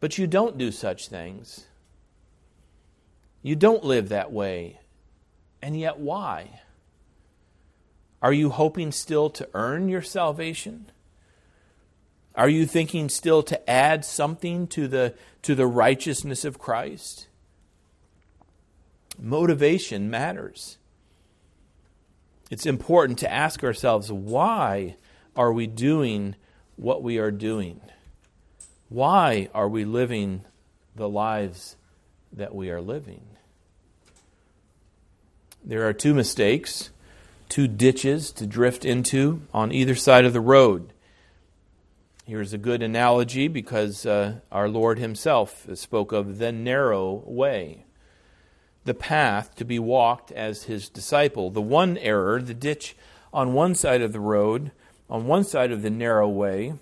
But 0.00 0.16
you 0.16 0.26
don't 0.26 0.56
do 0.56 0.72
such 0.72 1.08
things. 1.08 1.66
You 3.42 3.56
don't 3.56 3.84
live 3.84 4.08
that 4.08 4.32
way. 4.32 4.80
And 5.60 5.78
yet, 5.78 5.98
why? 5.98 6.60
Are 8.22 8.32
you 8.32 8.50
hoping 8.50 8.92
still 8.92 9.28
to 9.30 9.48
earn 9.52 9.88
your 9.88 10.00
salvation? 10.00 10.90
Are 12.36 12.48
you 12.48 12.64
thinking 12.64 13.08
still 13.08 13.42
to 13.42 13.68
add 13.70 14.04
something 14.04 14.68
to 14.68 14.86
the, 14.86 15.14
to 15.42 15.54
the 15.56 15.66
righteousness 15.66 16.44
of 16.44 16.58
Christ? 16.58 17.26
Motivation 19.18 20.08
matters. 20.08 20.78
It's 22.50 22.64
important 22.64 23.18
to 23.20 23.32
ask 23.32 23.64
ourselves 23.64 24.12
why 24.12 24.96
are 25.34 25.52
we 25.52 25.66
doing 25.66 26.36
what 26.76 27.02
we 27.02 27.18
are 27.18 27.30
doing? 27.30 27.80
Why 28.88 29.48
are 29.54 29.68
we 29.68 29.84
living 29.84 30.44
the 30.94 31.08
lives 31.08 31.76
that 32.32 32.54
we 32.54 32.70
are 32.70 32.80
living? 32.80 33.24
There 35.64 35.88
are 35.88 35.92
two 35.92 36.12
mistakes, 36.12 36.90
two 37.52 37.68
ditches 37.68 38.32
to 38.32 38.46
drift 38.46 38.82
into 38.82 39.42
on 39.52 39.70
either 39.70 39.94
side 39.94 40.24
of 40.24 40.32
the 40.32 40.40
road. 40.40 40.90
Here's 42.26 42.54
a 42.54 42.58
good 42.58 42.82
analogy 42.82 43.46
because 43.46 44.06
uh, 44.06 44.36
our 44.50 44.70
Lord 44.70 44.98
Himself 44.98 45.66
spoke 45.74 46.12
of 46.12 46.38
the 46.38 46.50
narrow 46.50 47.22
way, 47.26 47.84
the 48.86 48.94
path 48.94 49.54
to 49.56 49.66
be 49.66 49.78
walked 49.78 50.32
as 50.32 50.62
His 50.62 50.88
disciple. 50.88 51.50
The 51.50 51.60
one 51.60 51.98
error, 51.98 52.40
the 52.40 52.54
ditch 52.54 52.96
on 53.34 53.52
one 53.52 53.74
side 53.74 54.00
of 54.00 54.14
the 54.14 54.20
road, 54.20 54.72
on 55.10 55.26
one 55.26 55.44
side 55.44 55.72
of 55.72 55.82
the 55.82 55.90
narrow 55.90 56.30
way, 56.30 56.72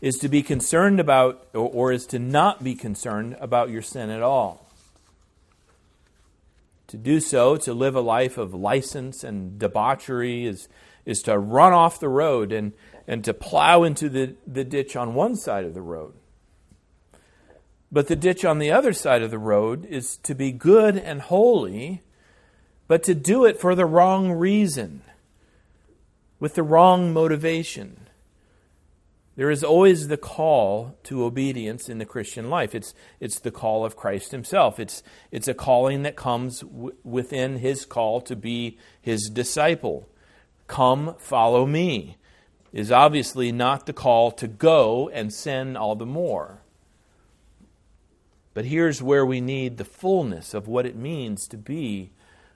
is 0.00 0.16
to 0.20 0.30
be 0.30 0.42
concerned 0.42 0.98
about, 0.98 1.48
or, 1.52 1.68
or 1.68 1.92
is 1.92 2.06
to 2.06 2.18
not 2.18 2.64
be 2.64 2.74
concerned 2.74 3.36
about 3.38 3.68
your 3.68 3.82
sin 3.82 4.08
at 4.08 4.22
all. 4.22 4.69
To 6.90 6.96
do 6.96 7.18
so, 7.18 7.56
to 7.56 7.72
live 7.74 7.96
a 7.96 8.00
life 8.00 8.38
of 8.38 8.54
license 8.54 9.24
and 9.24 9.58
debauchery, 9.58 10.46
is, 10.46 10.68
is 11.04 11.22
to 11.22 11.38
run 11.38 11.72
off 11.72 11.98
the 11.98 12.08
road 12.08 12.52
and 12.52 12.72
and 13.10 13.24
to 13.24 13.34
plow 13.34 13.82
into 13.82 14.08
the, 14.08 14.36
the 14.46 14.62
ditch 14.62 14.94
on 14.94 15.14
one 15.14 15.34
side 15.34 15.64
of 15.64 15.74
the 15.74 15.82
road. 15.82 16.14
But 17.90 18.06
the 18.06 18.14
ditch 18.14 18.44
on 18.44 18.60
the 18.60 18.70
other 18.70 18.92
side 18.92 19.22
of 19.22 19.32
the 19.32 19.38
road 19.38 19.84
is 19.84 20.16
to 20.18 20.32
be 20.32 20.52
good 20.52 20.96
and 20.96 21.20
holy, 21.20 22.02
but 22.86 23.02
to 23.02 23.14
do 23.16 23.44
it 23.44 23.58
for 23.58 23.74
the 23.74 23.84
wrong 23.84 24.30
reason, 24.30 25.02
with 26.38 26.54
the 26.54 26.62
wrong 26.62 27.12
motivation. 27.12 28.06
There 29.40 29.50
is 29.50 29.64
always 29.64 30.08
the 30.08 30.18
call 30.18 30.98
to 31.04 31.24
obedience 31.24 31.88
in 31.88 31.96
the 31.96 32.04
Christian 32.04 32.50
life. 32.50 32.74
It's, 32.74 32.92
it's 33.20 33.40
the 33.40 33.50
call 33.50 33.86
of 33.86 33.96
Christ 33.96 34.32
Himself. 34.32 34.78
It's, 34.78 35.02
it's 35.30 35.48
a 35.48 35.54
calling 35.54 36.02
that 36.02 36.14
comes 36.14 36.60
w- 36.60 36.94
within 37.04 37.56
His 37.56 37.86
call 37.86 38.20
to 38.20 38.36
be 38.36 38.76
His 39.00 39.30
disciple. 39.30 40.06
Come, 40.66 41.14
follow 41.16 41.64
me 41.64 42.18
is 42.74 42.92
obviously 42.92 43.50
not 43.50 43.86
the 43.86 43.94
call 43.94 44.30
to 44.32 44.46
go 44.46 45.08
and 45.08 45.32
sin 45.32 45.74
all 45.74 45.96
the 45.96 46.04
more. 46.04 46.60
But 48.52 48.66
here's 48.66 49.00
where 49.00 49.24
we 49.24 49.40
need 49.40 49.78
the 49.78 49.86
fullness 49.86 50.52
of 50.52 50.68
what 50.68 50.84
it 50.84 50.96
means 50.96 51.48
to 51.48 51.56
be 51.56 52.10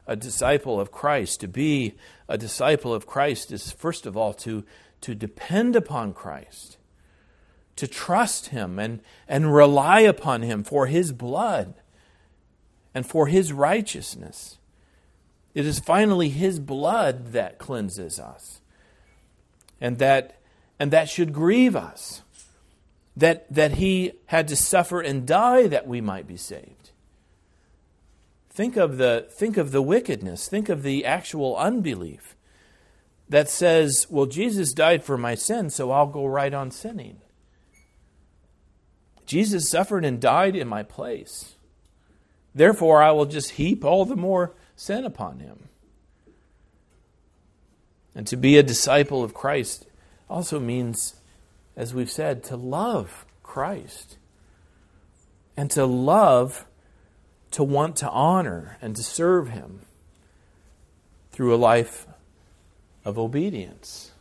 a 0.06 0.16
disciple 0.16 0.78
of 0.78 0.92
Christ. 0.92 1.40
To 1.40 1.48
be 1.48 1.94
a 2.28 2.36
disciple 2.36 2.92
of 2.92 3.06
Christ 3.06 3.52
is, 3.52 3.72
first 3.72 4.04
of 4.04 4.18
all, 4.18 4.34
to, 4.34 4.64
to 5.04 5.14
depend 5.14 5.76
upon 5.76 6.14
Christ, 6.14 6.78
to 7.76 7.86
trust 7.86 8.46
Him 8.46 8.78
and, 8.78 9.00
and 9.28 9.54
rely 9.54 10.00
upon 10.00 10.40
Him 10.40 10.64
for 10.64 10.86
His 10.86 11.12
blood 11.12 11.74
and 12.94 13.06
for 13.06 13.26
His 13.26 13.52
righteousness. 13.52 14.56
It 15.52 15.66
is 15.66 15.78
finally 15.78 16.30
His 16.30 16.58
blood 16.58 17.32
that 17.32 17.58
cleanses 17.58 18.18
us 18.18 18.62
and 19.78 19.98
that, 19.98 20.40
and 20.78 20.90
that 20.90 21.10
should 21.10 21.34
grieve 21.34 21.76
us. 21.76 22.22
That, 23.16 23.52
that 23.52 23.74
he 23.74 24.14
had 24.26 24.48
to 24.48 24.56
suffer 24.56 25.00
and 25.00 25.24
die 25.24 25.68
that 25.68 25.86
we 25.86 26.00
might 26.00 26.26
be 26.26 26.36
saved. 26.36 26.90
Think 28.50 28.76
of 28.76 28.96
the, 28.96 29.28
think 29.30 29.56
of 29.56 29.70
the 29.70 29.82
wickedness, 29.82 30.48
think 30.48 30.68
of 30.68 30.82
the 30.82 31.04
actual 31.04 31.56
unbelief 31.56 32.33
that 33.28 33.48
says, 33.48 34.06
Well, 34.10 34.26
Jesus 34.26 34.72
died 34.72 35.04
for 35.04 35.16
my 35.16 35.34
sin, 35.34 35.70
so 35.70 35.90
I'll 35.90 36.06
go 36.06 36.26
right 36.26 36.52
on 36.52 36.70
sinning. 36.70 37.18
Jesus 39.26 39.68
suffered 39.68 40.04
and 40.04 40.20
died 40.20 40.54
in 40.54 40.68
my 40.68 40.82
place. 40.82 41.54
Therefore, 42.54 43.02
I 43.02 43.10
will 43.10 43.26
just 43.26 43.52
heap 43.52 43.84
all 43.84 44.04
the 44.04 44.16
more 44.16 44.54
sin 44.76 45.04
upon 45.04 45.40
him. 45.40 45.68
And 48.14 48.26
to 48.28 48.36
be 48.36 48.56
a 48.56 48.62
disciple 48.62 49.24
of 49.24 49.34
Christ 49.34 49.86
also 50.30 50.60
means, 50.60 51.16
as 51.76 51.92
we've 51.92 52.10
said, 52.10 52.44
to 52.44 52.56
love 52.56 53.26
Christ. 53.42 54.18
And 55.56 55.70
to 55.72 55.84
love, 55.84 56.66
to 57.52 57.64
want 57.64 57.96
to 57.96 58.10
honor 58.10 58.78
and 58.80 58.94
to 58.96 59.02
serve 59.02 59.50
Him 59.50 59.82
through 61.32 61.54
a 61.54 61.56
life 61.56 62.06
of 63.04 63.18
obedience. 63.18 64.12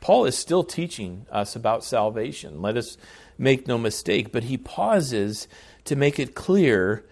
Paul 0.00 0.26
is 0.26 0.36
still 0.36 0.64
teaching 0.64 1.26
us 1.30 1.56
about 1.56 1.84
salvation. 1.84 2.60
Let 2.60 2.76
us 2.76 2.98
make 3.38 3.66
no 3.66 3.78
mistake, 3.78 4.32
but 4.32 4.44
he 4.44 4.56
pauses 4.56 5.48
to 5.84 5.96
make 5.96 6.18
it 6.18 6.34
clear 6.34 7.04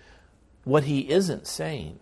what 0.65 0.85
he 0.85 1.11
isn't 1.11 1.47
saying. 1.47 1.99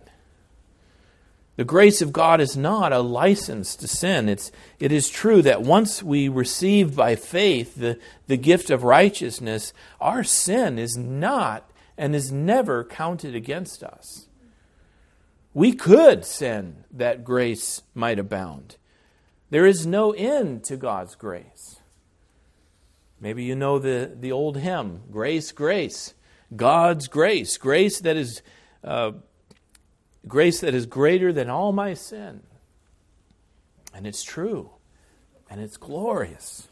The 1.57 1.64
grace 1.64 2.00
of 2.00 2.12
God 2.12 2.40
is 2.40 2.57
not 2.57 2.92
a 2.92 3.00
license 3.00 3.76
to 3.76 3.87
sin. 3.87 4.28
It's, 4.28 4.50
it 4.78 4.90
is 4.92 5.11
true 5.11 5.42
that 5.42 5.61
once 5.61 6.02
we 6.02 6.28
receive 6.28 6.97
by 6.97 7.16
faith 7.16 7.75
the, 7.75 7.99
the 8.28 8.38
gift 8.38 8.71
of 8.71 8.83
righteousness, 8.83 9.75
our 10.00 10.25
sin 10.25 10.78
is 10.78 10.97
not 10.97 11.71
and 11.99 12.16
is 12.16 12.33
never 12.33 12.83
counted 12.83 13.35
against 13.35 13.83
us. 13.83 14.26
We 15.52 15.73
could 15.73 16.25
sin 16.25 16.85
that 16.92 17.25
grace 17.25 17.83
might 17.95 18.19
abound. 18.19 18.76
There 19.50 19.66
is 19.66 19.87
no 19.87 20.12
end 20.12 20.62
to 20.64 20.76
God's 20.76 21.16
grace. 21.16 21.80
Maybe 23.21 23.45
you 23.45 23.54
know 23.54 23.78
the, 23.78 24.16
the 24.19 24.33
old 24.33 24.59
hymn, 24.59 25.02
Grace, 25.11 25.52
Grace, 25.52 26.14
God's 26.54 27.07
grace, 27.07 27.59
grace 27.59 28.00
that 28.00 28.16
is 28.16 28.42
uh, 28.83 29.12
grace 30.26 30.61
that 30.61 30.75
is 30.75 30.87
greater 30.87 31.33
than 31.33 31.50
all 31.50 31.73
my 31.73 31.95
sin. 31.95 32.42
And 33.95 34.07
it's 34.07 34.23
true, 34.23 34.71
and 35.49 35.61
it's 35.61 35.76
glorious. 35.76 36.69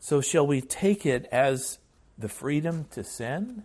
So, 0.00 0.20
shall 0.20 0.46
we 0.46 0.60
take 0.60 1.06
it 1.06 1.28
as 1.30 1.78
the 2.18 2.28
freedom 2.28 2.86
to 2.90 3.04
sin? 3.04 3.64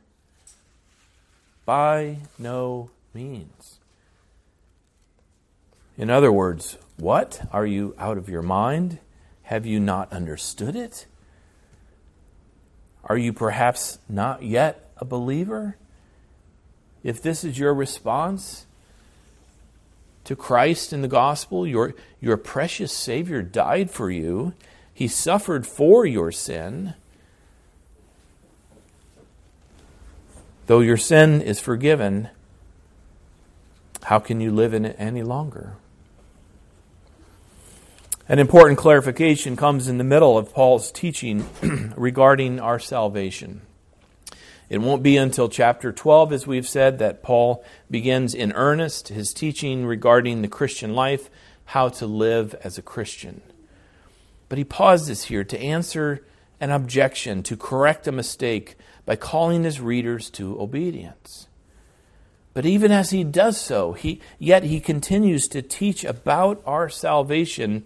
By 1.65 2.19
no 2.37 2.91
means. 3.13 3.76
In 5.97 6.09
other 6.09 6.31
words, 6.31 6.77
what? 6.97 7.47
Are 7.51 7.65
you 7.65 7.95
out 7.97 8.17
of 8.17 8.29
your 8.29 8.43
mind? 8.43 8.99
Have 9.43 9.65
you 9.65 9.79
not 9.79 10.11
understood 10.13 10.75
it? 10.75 11.07
Are 13.03 13.17
you 13.17 13.33
perhaps 13.33 13.97
not 14.07 14.43
yet 14.43 14.91
a 14.97 15.05
believer? 15.05 15.77
If 17.03 17.21
this 17.21 17.43
is 17.43 17.57
your 17.57 17.73
response 17.73 18.65
to 20.25 20.35
Christ 20.35 20.91
in 20.91 21.01
the 21.01 21.07
gospel, 21.07 21.65
your, 21.65 21.95
your 22.19 22.37
precious 22.37 22.91
Savior 22.91 23.41
died 23.41 23.89
for 23.89 24.11
you, 24.11 24.53
He 24.93 25.07
suffered 25.07 25.65
for 25.65 26.05
your 26.05 26.31
sin. 26.31 26.93
Though 30.65 30.81
your 30.81 30.97
sin 30.97 31.41
is 31.41 31.61
forgiven, 31.61 32.29
how 34.03 34.19
can 34.19 34.41
you 34.41 34.51
live 34.51 34.73
in 34.73 34.83
it 34.83 34.97
any 34.99 35.23
longer? 35.23 35.77
An 38.29 38.39
important 38.39 38.77
clarification 38.77 39.55
comes 39.55 39.87
in 39.87 39.97
the 39.97 40.03
middle 40.03 40.37
of 40.37 40.53
Paul's 40.53 40.91
teaching 40.91 41.47
regarding 41.95 42.59
our 42.59 42.77
salvation. 42.77 43.61
It 44.69 44.79
won't 44.79 45.01
be 45.01 45.15
until 45.15 45.47
chapter 45.47 45.93
12, 45.93 46.33
as 46.33 46.45
we've 46.45 46.67
said, 46.67 46.99
that 46.99 47.23
Paul 47.23 47.63
begins 47.89 48.35
in 48.35 48.51
earnest 48.51 49.07
his 49.07 49.33
teaching 49.33 49.85
regarding 49.85 50.41
the 50.41 50.49
Christian 50.49 50.93
life, 50.93 51.29
how 51.63 51.87
to 51.87 52.05
live 52.05 52.53
as 52.65 52.77
a 52.77 52.81
Christian. 52.81 53.41
But 54.49 54.57
he 54.57 54.65
pauses 54.65 55.25
here 55.25 55.45
to 55.45 55.61
answer 55.61 56.25
an 56.59 56.71
objection, 56.71 57.43
to 57.43 57.55
correct 57.55 58.07
a 58.07 58.11
mistake 58.11 58.75
by 59.05 59.15
calling 59.15 59.63
his 59.63 59.79
readers 59.79 60.29
to 60.31 60.59
obedience. 60.59 61.47
But 62.53 62.65
even 62.65 62.91
as 62.91 63.11
he 63.11 63.23
does 63.23 63.55
so, 63.55 63.93
he, 63.93 64.19
yet 64.37 64.63
he 64.63 64.81
continues 64.81 65.47
to 65.49 65.61
teach 65.61 66.03
about 66.03 66.61
our 66.65 66.89
salvation 66.89 67.85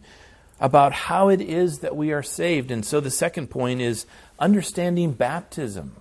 about 0.62 0.94
how 0.94 1.28
it 1.28 1.42
is 1.42 1.80
that 1.80 1.98
we 1.98 2.14
are 2.14 2.24
saved. 2.24 2.72
And 2.72 2.86
so 2.86 3.02
the 3.02 3.10
second 3.10 3.48
point 3.48 3.82
is 3.82 4.06
understanding 4.40 5.12
baptism. 5.12 5.96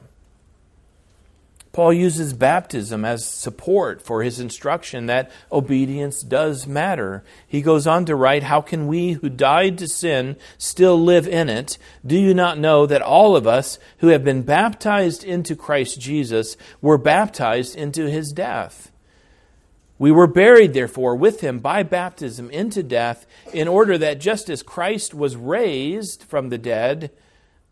Paul 1.72 1.92
uses 1.92 2.32
baptism 2.32 3.04
as 3.04 3.24
support 3.24 4.02
for 4.02 4.22
his 4.22 4.40
instruction 4.40 5.06
that 5.06 5.30
obedience 5.52 6.20
does 6.20 6.66
matter. 6.66 7.22
He 7.46 7.62
goes 7.62 7.86
on 7.86 8.04
to 8.06 8.16
write, 8.16 8.42
How 8.42 8.60
can 8.60 8.88
we 8.88 9.12
who 9.12 9.28
died 9.28 9.78
to 9.78 9.86
sin 9.86 10.36
still 10.58 11.00
live 11.00 11.28
in 11.28 11.48
it? 11.48 11.78
Do 12.04 12.18
you 12.18 12.34
not 12.34 12.58
know 12.58 12.86
that 12.86 13.02
all 13.02 13.36
of 13.36 13.46
us 13.46 13.78
who 13.98 14.08
have 14.08 14.24
been 14.24 14.42
baptized 14.42 15.22
into 15.22 15.54
Christ 15.54 16.00
Jesus 16.00 16.56
were 16.80 16.98
baptized 16.98 17.76
into 17.76 18.10
his 18.10 18.32
death? 18.32 18.89
We 20.00 20.10
were 20.10 20.26
buried, 20.26 20.72
therefore, 20.72 21.14
with 21.14 21.42
him 21.42 21.58
by 21.58 21.82
baptism 21.82 22.48
into 22.50 22.82
death, 22.82 23.26
in 23.52 23.68
order 23.68 23.98
that 23.98 24.18
just 24.18 24.48
as 24.48 24.62
Christ 24.62 25.12
was 25.12 25.36
raised 25.36 26.22
from 26.22 26.48
the 26.48 26.56
dead 26.56 27.10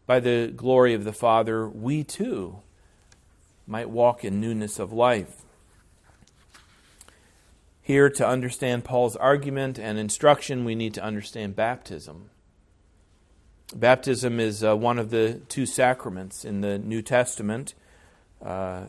by 0.05 0.21
the 0.21 0.53
glory 0.55 0.93
of 0.93 1.05
the 1.05 1.15
Father, 1.15 1.67
we 1.67 2.05
too 2.05 2.59
might 3.67 3.89
walk 3.89 4.27
in 4.27 4.43
newness 4.43 4.79
of 4.79 4.93
life. 4.93 5.37
Here, 7.81 8.11
to 8.11 8.29
understand 8.29 8.85
Paul's 8.85 9.17
argument 9.17 9.79
and 9.79 9.99
instruction, 9.99 10.67
we 10.67 10.75
need 10.75 10.93
to 10.95 11.03
understand 11.03 11.57
baptism. 11.57 12.29
Baptism 13.75 14.39
is 14.39 14.63
uh, 14.63 14.77
one 14.77 14.99
of 14.99 15.09
the 15.09 15.41
two 15.49 15.65
sacraments 15.65 16.45
in 16.45 16.61
the 16.61 16.79
New 16.79 17.01
Testament, 17.01 17.73
uh, 18.45 18.83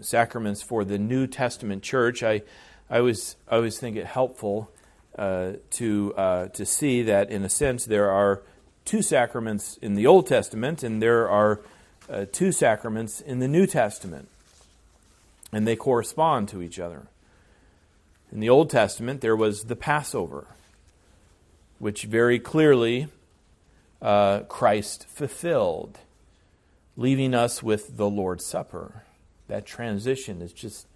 sacraments 0.00 0.60
for 0.60 0.84
the 0.84 0.98
New 0.98 1.28
Testament 1.28 1.84
church. 1.84 2.24
I 2.24 2.42
I 2.90 2.98
always, 2.98 3.36
I 3.48 3.56
always 3.56 3.78
think 3.78 3.96
it 3.96 4.04
helpful 4.04 4.70
uh, 5.16 5.52
to, 5.70 6.14
uh, 6.16 6.48
to 6.48 6.66
see 6.66 7.02
that, 7.02 7.30
in 7.30 7.44
a 7.44 7.48
sense, 7.48 7.84
there 7.84 8.10
are 8.10 8.42
two 8.84 9.00
sacraments 9.00 9.76
in 9.76 9.94
the 9.94 10.06
Old 10.06 10.26
Testament 10.26 10.82
and 10.82 11.00
there 11.00 11.28
are 11.28 11.60
uh, 12.08 12.26
two 12.32 12.50
sacraments 12.50 13.20
in 13.20 13.38
the 13.38 13.46
New 13.46 13.66
Testament, 13.66 14.28
and 15.52 15.66
they 15.66 15.76
correspond 15.76 16.48
to 16.48 16.60
each 16.60 16.80
other. 16.80 17.06
In 18.32 18.40
the 18.40 18.48
Old 18.48 18.70
Testament, 18.70 19.20
there 19.20 19.36
was 19.36 19.64
the 19.64 19.76
Passover, 19.76 20.48
which 21.78 22.04
very 22.04 22.40
clearly 22.40 23.06
uh, 24.02 24.40
Christ 24.40 25.06
fulfilled, 25.08 25.98
leaving 26.96 27.34
us 27.34 27.62
with 27.62 27.96
the 27.96 28.10
Lord's 28.10 28.44
Supper. 28.44 29.04
That 29.46 29.66
transition 29.66 30.42
is 30.42 30.52
just 30.52 30.86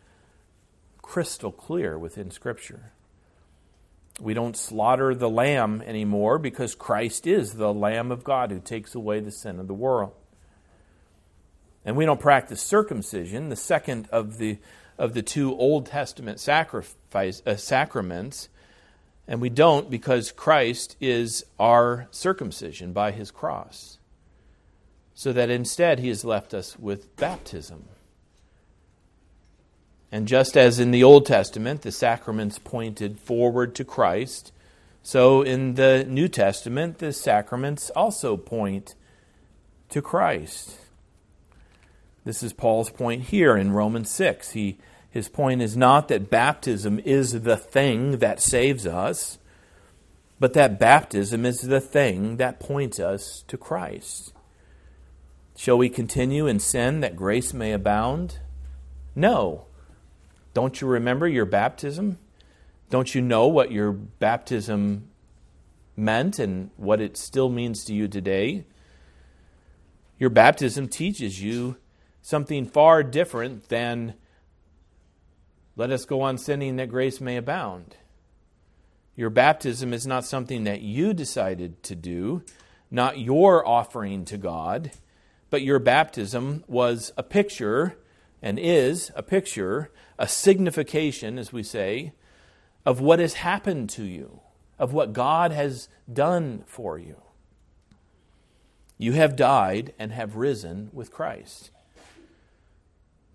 crystal 1.05 1.53
clear 1.53 1.99
within 1.99 2.31
Scripture. 2.31 2.91
We 4.19 4.33
don't 4.33 4.57
slaughter 4.57 5.15
the 5.15 5.29
lamb 5.29 5.83
anymore 5.83 6.39
because 6.39 6.75
Christ 6.75 7.27
is 7.27 7.53
the 7.53 7.75
Lamb 7.75 8.11
of 8.11 8.25
God 8.25 8.51
who 8.51 8.59
takes 8.59 8.95
away 8.95 9.21
the 9.21 9.31
sin 9.31 9.61
of 9.61 9.69
the 9.69 9.75
world. 9.75 10.13
And 11.85 11.95
we 11.95 12.07
don't 12.07 12.19
practice 12.19 12.63
circumcision, 12.63 13.51
the 13.51 13.57
second 13.57 14.09
of 14.11 14.39
the, 14.39 14.59
of 14.97 15.13
the 15.13 15.23
two 15.23 15.55
Old 15.55 15.87
Testament 15.87 16.41
sacrifice, 16.41 17.43
uh, 17.47 17.57
sacraments. 17.57 18.49
And 19.29 19.43
we 19.43 19.51
don't 19.51 19.91
because 19.91 20.33
Christ 20.33 20.97
is 21.03 21.45
our 21.61 22.09
circumcision 22.11 22.95
by 22.95 23.11
his 23.11 23.31
cross. 23.31 23.99
So 25.15 25.35
that 25.35 25.51
instead 25.51 25.99
he 25.99 26.09
has 26.09 26.25
left 26.25 26.55
us 26.55 26.79
with 26.79 27.15
baptism. 27.17 27.85
And 30.15 30.29
just 30.29 30.57
as 30.57 30.79
in 30.79 30.93
the 30.93 31.03
Old 31.03 31.27
Testament, 31.27 31.83
the 31.83 31.91
sacraments 31.91 32.61
pointed 32.61 33.19
forward 33.19 33.75
to 33.75 33.85
Christ, 33.85 34.53
so 35.03 35.43
in 35.43 35.75
the 35.75 36.05
New 36.09 36.29
Testament, 36.29 36.99
the 36.99 37.13
sacraments 37.13 37.91
also 37.97 38.37
point 38.37 38.95
to 39.89 40.01
Christ. 40.01 40.79
This 42.23 42.45
is 42.45 42.53
Paul's 42.53 42.91
point 42.91 43.23
here 43.23 43.57
in 43.57 43.73
Romans 43.73 44.09
6. 44.09 44.53
He, 44.53 44.79
his 45.11 45.29
point 45.29 45.61
is 45.61 45.77
not 45.77 46.07
that 46.07 46.31
baptism 46.31 47.01
is 47.01 47.43
the 47.43 47.57
thing 47.57 48.19
that 48.19 48.41
saves 48.41 48.87
us, 48.87 49.39
but 50.39 50.53
that 50.53 50.79
baptism 50.79 51.45
is 51.45 51.63
the 51.63 51.81
thing 51.81 52.37
that 52.37 52.61
points 52.61 53.01
us 53.01 53.43
to 53.49 53.59
Christ. 53.59 54.33
Shall 55.57 55.77
we 55.77 55.89
continue 55.89 56.47
in 56.47 56.61
sin 56.61 57.01
that 57.01 57.17
grace 57.17 57.53
may 57.53 57.73
abound? 57.73 58.39
No. 59.17 59.67
Don't 60.55 60.81
you 60.81 60.87
remember 60.87 61.27
your 61.27 61.45
baptism? 61.45 62.19
Don't 62.89 63.15
you 63.15 63.21
know 63.21 63.49
what 63.49 63.73
your 63.73 63.93
baptism 63.93 65.09
meant 65.97 66.39
and 66.39 66.71
what 66.77 67.01
it 67.01 67.17
still 67.17 67.49
means 67.49 67.85
to 67.85 67.95
you 67.95 68.07
today? 68.07 68.65
Your 70.17 70.31
baptism 70.31 70.89
teaches 70.89 71.43
you 71.43 71.77
something 72.23 72.67
far 72.67 73.03
different 73.03 73.69
than 73.69 74.15
let 75.77 75.91
us 75.91 76.05
go 76.05 76.21
on 76.21 76.39
sinning 76.39 76.77
that 76.77 76.89
grace 76.89 77.21
may 77.21 77.37
abound. 77.37 77.97
Your 79.17 79.31
baptism 79.31 79.93
is 79.93 80.07
not 80.07 80.25
something 80.25 80.65
that 80.65 80.83
you 80.83 81.15
decided 81.15 81.83
to 81.85 81.97
do, 81.97 82.45
not 82.93 83.19
your 83.19 83.67
offering 83.67 84.25
to 84.27 84.39
God, 84.39 84.93
but 85.51 85.63
your 85.63 85.81
baptism 85.81 86.63
was 86.69 87.13
a 87.17 87.25
picture 87.25 87.97
and 88.45 88.59
is 88.59 89.11
a 89.17 89.23
picture 89.23 89.91
a 90.19 90.29
signification, 90.29 91.39
as 91.39 91.53
we 91.53 91.63
say, 91.63 92.13
of 92.85 93.01
what 93.01 93.19
has 93.19 93.35
happened 93.35 93.89
to 93.89 94.05
you, 94.05 94.41
of 94.79 94.93
what 94.93 95.15
God 95.15 95.51
has 95.51 95.89
done 96.13 96.63
for 96.67 96.99
you. 96.99 97.17
You 98.99 99.13
have 99.13 99.35
died 99.35 99.95
and 99.99 100.13
have 100.13 100.37
risen 100.37 100.91
with 100.93 101.11
Christ. 101.11 101.71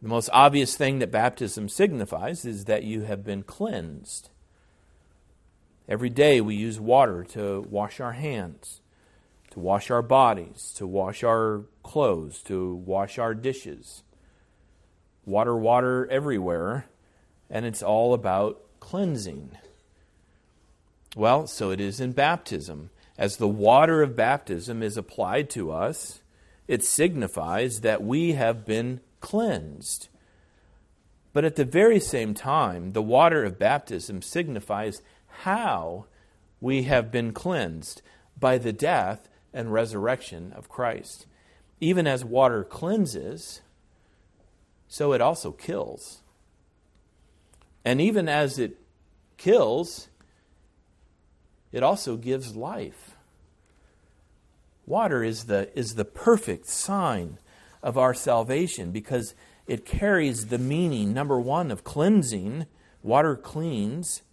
The 0.01 0.07
most 0.07 0.29
obvious 0.31 0.77
thing 0.77 0.99
that 0.99 1.11
baptism 1.11 1.67
signifies 1.67 2.45
is 2.45 2.65
that 2.65 2.83
you 2.83 3.01
have 3.01 3.25
been 3.25 3.41
cleansed. 3.41 4.29
Every 5.89 6.09
day 6.11 6.39
we 6.39 6.55
use 6.55 6.79
water 6.79 7.23
to 7.31 7.65
wash 7.69 7.99
our 7.99 8.13
hands, 8.13 8.79
to 9.51 9.59
wash 9.59 9.89
our 9.89 10.03
bodies, 10.03 10.71
to 10.77 10.85
wash 10.85 11.23
our 11.23 11.63
clothes, 11.81 12.43
to 12.43 12.75
wash 12.75 13.17
our 13.17 13.33
dishes 13.33 14.03
water, 15.29 15.55
water 15.55 16.07
everywhere, 16.11 16.85
and 17.49 17.65
it's 17.65 17.83
all 17.83 18.13
about 18.13 18.61
cleansing. 18.79 19.51
Well, 21.15 21.47
so 21.47 21.71
it 21.71 21.79
is 21.79 21.99
in 21.99 22.11
baptism. 22.11 22.89
As 23.17 23.37
the 23.37 23.47
water 23.47 24.01
of 24.01 24.15
baptism 24.15 24.81
is 24.83 24.97
applied 24.97 25.49
to 25.51 25.71
us, 25.71 26.21
it 26.67 26.83
signifies 26.83 27.81
that 27.81 28.03
we 28.03 28.33
have 28.33 28.65
been 28.65 29.01
cleansed. 29.21 30.07
But 31.33 31.45
at 31.45 31.55
the 31.55 31.65
very 31.65 31.99
same 31.99 32.33
time, 32.33 32.93
the 32.93 33.01
water 33.01 33.43
of 33.43 33.59
baptism 33.59 34.21
signifies 34.21 35.01
how 35.43 36.05
we 36.61 36.83
have 36.83 37.11
been 37.11 37.33
cleansed 37.33 38.01
by 38.39 38.57
the 38.57 38.73
death 38.73 39.29
and 39.53 39.73
resurrection 39.73 40.53
of 40.53 40.69
Christ. 40.69 41.25
Even 41.79 42.07
as 42.07 42.25
water 42.25 42.63
cleanses, 42.63 43.61
so 44.89 45.13
it 45.13 45.21
also 45.21 45.51
kills. 45.51 46.21
And 47.85 48.01
even 48.01 48.27
as 48.27 48.59
it 48.59 48.77
kills, 49.37 50.09
it 51.71 51.83
also 51.83 52.17
gives 52.17 52.55
life. 52.55 53.15
Water 54.85 55.23
is 55.23 55.45
the, 55.45 55.69
is 55.77 55.95
the 55.95 56.03
perfect 56.03 56.67
sign 56.67 57.37
of 57.83 57.97
our 57.97 58.15
salvation 58.15 58.91
because 58.91 59.35
it 59.67 59.85
carries 59.85 60.47
the 60.47 60.57
meaning, 60.57 61.13
number 61.13 61.39
one, 61.39 61.69
of 61.69 61.83
cleansing. 61.83 62.65
Water 63.03 63.35
cleans. 63.35 64.23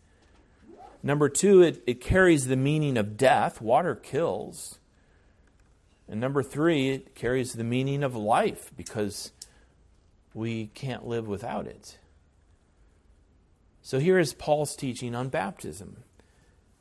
Number 1.03 1.29
two, 1.29 1.61
it, 1.61 1.83
it 1.87 2.01
carries 2.01 2.47
the 2.47 2.57
meaning 2.57 2.97
of 2.97 3.19
death. 3.19 3.61
Water 3.61 3.95
kills. 3.95 4.79
And 6.09 6.19
number 6.19 6.43
three, 6.43 6.91
it 6.91 7.15
carries 7.15 7.53
the 7.53 7.65
meaning 7.65 8.03
of 8.03 8.17
life 8.17 8.73
because 8.75 9.33
we 10.37 10.67
can't 10.67 11.07
live 11.07 11.27
without 11.27 11.67
it. 11.67 11.99
So 13.81 13.99
here 13.99 14.19
is 14.19 14.35
Paul's 14.35 14.77
teaching 14.77 15.15
on 15.15 15.31
baptism. 15.31 16.05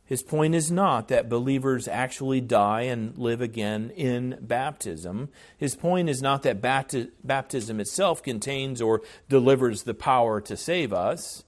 His 0.04 0.22
point 0.22 0.54
is 0.54 0.70
not 0.70 1.08
that 1.08 1.30
believers 1.30 1.88
actually 1.88 2.42
die 2.42 2.82
and 2.82 3.18
live 3.18 3.42
again 3.42 3.92
in 3.96 4.38
baptism. 4.42 5.30
His 5.58 5.74
point 5.74 6.10
is 6.10 6.22
not 6.22 6.44
that 6.44 6.62
baptism 6.62 7.80
itself 7.80 8.22
contains 8.22 8.82
or 8.82 9.02
delivers 9.30 9.84
the 9.84 9.94
power 9.94 10.42
to 10.42 10.58
save 10.58 10.92
us. 10.92 11.46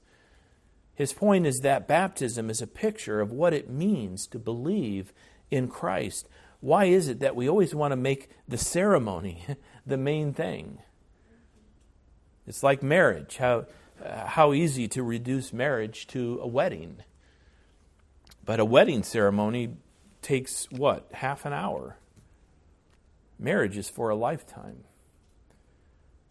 His 0.96 1.12
point 1.12 1.46
is 1.46 1.60
that 1.60 1.88
baptism 1.88 2.50
is 2.50 2.62
a 2.62 2.68
picture 2.68 3.20
of 3.20 3.32
what 3.32 3.54
it 3.54 3.70
means 3.70 4.26
to 4.28 4.40
believe 4.40 5.12
in 5.52 5.68
Christ. 5.68 6.28
Why 6.62 6.86
is 6.86 7.10
it 7.10 7.20
that 7.20 7.36
we 7.36 7.50
always 7.50 7.76
want 7.76 7.92
to 7.92 7.98
make 7.98 8.30
the 8.48 8.58
ceremony 8.58 9.44
the 9.86 9.98
main 9.98 10.34
thing? 10.34 10.80
It's 12.48 12.64
like 12.64 12.82
marriage. 12.82 13.38
How, 13.38 13.66
how 14.04 14.54
easy 14.54 14.88
to 14.90 15.04
reduce 15.04 15.52
marriage 15.52 16.08
to 16.08 16.40
a 16.42 16.48
wedding. 16.48 16.98
But 18.44 18.60
a 18.60 18.66
wedding 18.66 19.04
ceremony 19.04 19.76
takes 20.22 20.72
what? 20.72 21.08
Half 21.12 21.46
an 21.46 21.54
hour. 21.54 21.98
Marriage 23.38 23.78
is 23.78 23.90
for 23.90 24.10
a 24.10 24.16
lifetime. 24.16 24.86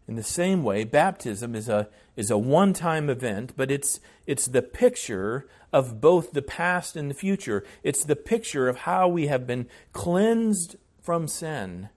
In 0.08 0.14
the 0.14 0.22
same 0.22 0.62
way, 0.62 0.84
baptism 0.84 1.54
is 1.54 1.68
a, 1.68 1.88
is 2.14 2.30
a 2.30 2.38
one 2.38 2.72
time 2.72 3.10
event, 3.10 3.52
but 3.56 3.70
it's, 3.70 4.00
it's 4.26 4.46
the 4.46 4.62
picture 4.62 5.48
of 5.72 6.00
both 6.00 6.32
the 6.32 6.42
past 6.42 6.96
and 6.96 7.10
the 7.10 7.14
future. 7.14 7.64
It's 7.82 8.04
the 8.04 8.16
picture 8.16 8.68
of 8.68 8.78
how 8.78 9.08
we 9.08 9.26
have 9.26 9.46
been 9.46 9.66
cleansed 9.92 10.76
from 11.02 11.26
sin, 11.26 11.88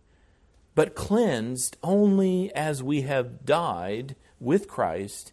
but 0.75 0.95
cleansed 0.95 1.77
only 1.83 2.53
as 2.55 2.81
we 2.81 3.01
have 3.01 3.45
died 3.45 4.15
with 4.39 4.67
Christ 4.67 5.31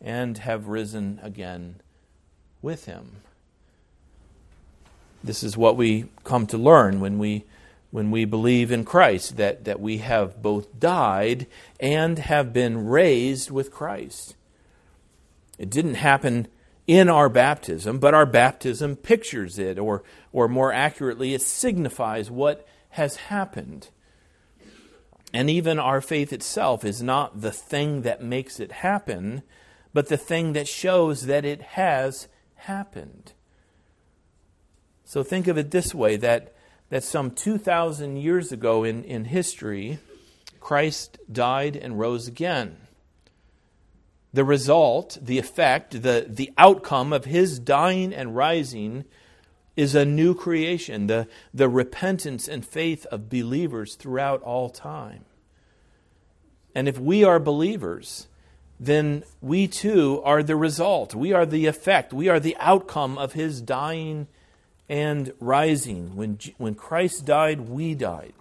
and 0.00 0.38
have 0.38 0.66
risen 0.66 1.20
again 1.22 1.76
with 2.60 2.86
him. 2.86 3.16
This 5.22 5.42
is 5.42 5.56
what 5.56 5.76
we 5.76 6.06
come 6.24 6.46
to 6.48 6.58
learn 6.58 7.00
when 7.00 7.18
we 7.18 7.44
when 7.92 8.10
we 8.10 8.24
believe 8.24 8.72
in 8.72 8.84
Christ 8.84 9.36
that, 9.36 9.64
that 9.64 9.78
we 9.78 9.98
have 9.98 10.42
both 10.42 10.80
died 10.80 11.46
and 11.78 12.18
have 12.18 12.50
been 12.50 12.86
raised 12.86 13.50
with 13.50 13.70
Christ. 13.70 14.34
It 15.58 15.68
didn't 15.68 15.96
happen 15.96 16.48
in 16.86 17.10
our 17.10 17.28
baptism, 17.28 17.98
but 17.98 18.14
our 18.14 18.24
baptism 18.24 18.96
pictures 18.96 19.58
it, 19.58 19.78
or, 19.78 20.02
or 20.32 20.48
more 20.48 20.72
accurately, 20.72 21.34
it 21.34 21.42
signifies 21.42 22.30
what 22.30 22.66
has 22.92 23.16
happened. 23.16 23.88
And 25.32 25.48
even 25.48 25.78
our 25.78 26.02
faith 26.02 26.32
itself 26.32 26.84
is 26.84 27.02
not 27.02 27.40
the 27.40 27.50
thing 27.50 28.02
that 28.02 28.22
makes 28.22 28.60
it 28.60 28.70
happen, 28.72 29.42
but 29.94 30.08
the 30.08 30.18
thing 30.18 30.52
that 30.52 30.68
shows 30.68 31.26
that 31.26 31.44
it 31.44 31.62
has 31.62 32.28
happened. 32.54 33.32
So 35.04 35.22
think 35.22 35.48
of 35.48 35.56
it 35.56 35.70
this 35.70 35.94
way 35.94 36.16
that, 36.16 36.54
that 36.90 37.02
some 37.02 37.30
2,000 37.30 38.16
years 38.18 38.52
ago 38.52 38.84
in, 38.84 39.04
in 39.04 39.24
history, 39.24 39.98
Christ 40.60 41.18
died 41.30 41.76
and 41.76 41.98
rose 41.98 42.28
again. 42.28 42.76
The 44.34 44.44
result, 44.44 45.16
the 45.20 45.38
effect, 45.38 46.02
the, 46.02 46.26
the 46.28 46.52
outcome 46.58 47.12
of 47.12 47.24
his 47.24 47.58
dying 47.58 48.12
and 48.12 48.36
rising 48.36 49.04
is 49.76 49.94
a 49.94 50.04
new 50.04 50.34
creation, 50.34 51.06
the, 51.06 51.26
the 51.54 51.68
repentance 51.68 52.46
and 52.46 52.64
faith 52.64 53.06
of 53.06 53.30
believers 53.30 53.94
throughout 53.94 54.42
all 54.42 54.68
time. 54.68 55.24
And 56.74 56.88
if 56.88 56.98
we 56.98 57.24
are 57.24 57.38
believers, 57.38 58.28
then 58.78 59.24
we 59.40 59.68
too 59.68 60.20
are 60.24 60.42
the 60.42 60.56
result. 60.56 61.14
We 61.14 61.32
are 61.32 61.46
the 61.46 61.66
effect. 61.66 62.12
We 62.12 62.28
are 62.28 62.40
the 62.40 62.56
outcome 62.58 63.16
of 63.16 63.32
his 63.32 63.60
dying 63.60 64.26
and 64.88 65.32
rising. 65.40 66.16
When, 66.16 66.38
when 66.58 66.74
Christ 66.74 67.24
died, 67.24 67.60
we 67.68 67.94
died. 67.94 68.34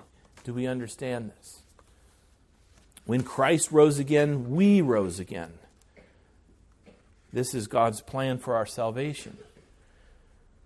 Do 0.43 0.53
we 0.53 0.65
understand 0.65 1.31
this? 1.37 1.61
When 3.05 3.23
Christ 3.23 3.71
rose 3.71 3.99
again, 3.99 4.51
we 4.51 4.81
rose 4.81 5.19
again. 5.19 5.53
This 7.33 7.53
is 7.53 7.67
God's 7.67 8.01
plan 8.01 8.37
for 8.37 8.55
our 8.55 8.65
salvation. 8.65 9.37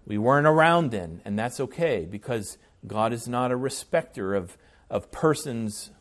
We 0.06 0.18
weren't 0.18 0.48
around 0.48 0.92
then, 0.92 1.22
and 1.26 1.38
that's 1.38 1.60
okay 1.60 2.06
because 2.10 2.58
God 2.86 3.14
is 3.14 3.28
not 3.28 3.52
a 3.52 3.56
respecter 3.56 4.36
of, 4.36 4.58
of 4.90 5.12
persons 5.12 5.92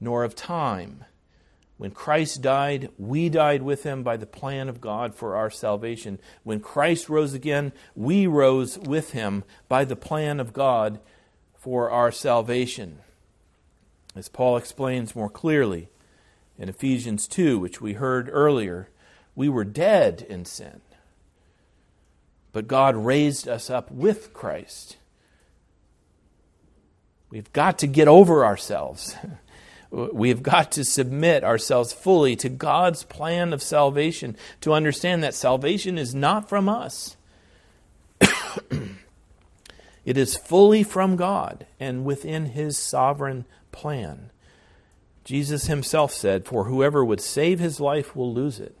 nor 0.00 0.24
of 0.24 0.34
time. 0.34 1.04
When 1.78 1.92
Christ 1.92 2.42
died, 2.42 2.90
we 2.98 3.28
died 3.28 3.62
with 3.62 3.84
him 3.84 4.02
by 4.02 4.16
the 4.16 4.26
plan 4.26 4.68
of 4.68 4.80
God 4.80 5.14
for 5.14 5.34
our 5.34 5.50
salvation. 5.50 6.18
When 6.44 6.60
Christ 6.60 7.08
rose 7.08 7.34
again, 7.34 7.72
we 7.96 8.26
rose 8.26 8.78
with 8.78 9.12
him 9.12 9.44
by 9.68 9.84
the 9.84 9.96
plan 9.96 10.38
of 10.38 10.52
God 10.52 11.00
for 11.56 11.90
our 11.90 12.12
salvation. 12.12 12.98
As 14.14 14.28
Paul 14.28 14.56
explains 14.56 15.16
more 15.16 15.30
clearly 15.30 15.88
in 16.58 16.68
Ephesians 16.68 17.26
2, 17.26 17.58
which 17.58 17.80
we 17.80 17.94
heard 17.94 18.28
earlier, 18.30 18.88
we 19.34 19.48
were 19.48 19.64
dead 19.64 20.26
in 20.28 20.44
sin. 20.44 20.82
But 22.52 22.68
God 22.68 22.96
raised 22.96 23.48
us 23.48 23.70
up 23.70 23.90
with 23.90 24.32
Christ. 24.32 24.96
We've 27.30 27.52
got 27.54 27.78
to 27.78 27.86
get 27.86 28.08
over 28.08 28.44
ourselves. 28.44 29.16
We've 29.90 30.42
got 30.42 30.72
to 30.72 30.84
submit 30.84 31.44
ourselves 31.44 31.92
fully 31.92 32.34
to 32.36 32.48
God's 32.48 33.04
plan 33.04 33.52
of 33.52 33.62
salvation 33.62 34.36
to 34.62 34.72
understand 34.72 35.22
that 35.22 35.34
salvation 35.34 35.98
is 35.98 36.14
not 36.14 36.48
from 36.48 36.66
us. 36.68 37.16
it 40.04 40.16
is 40.16 40.36
fully 40.36 40.82
from 40.82 41.16
God 41.16 41.66
and 41.78 42.06
within 42.06 42.46
His 42.46 42.78
sovereign 42.78 43.44
plan. 43.70 44.30
Jesus 45.24 45.66
Himself 45.66 46.12
said, 46.12 46.46
For 46.46 46.64
whoever 46.64 47.04
would 47.04 47.20
save 47.20 47.60
his 47.60 47.78
life 47.78 48.16
will 48.16 48.32
lose 48.32 48.60
it, 48.60 48.74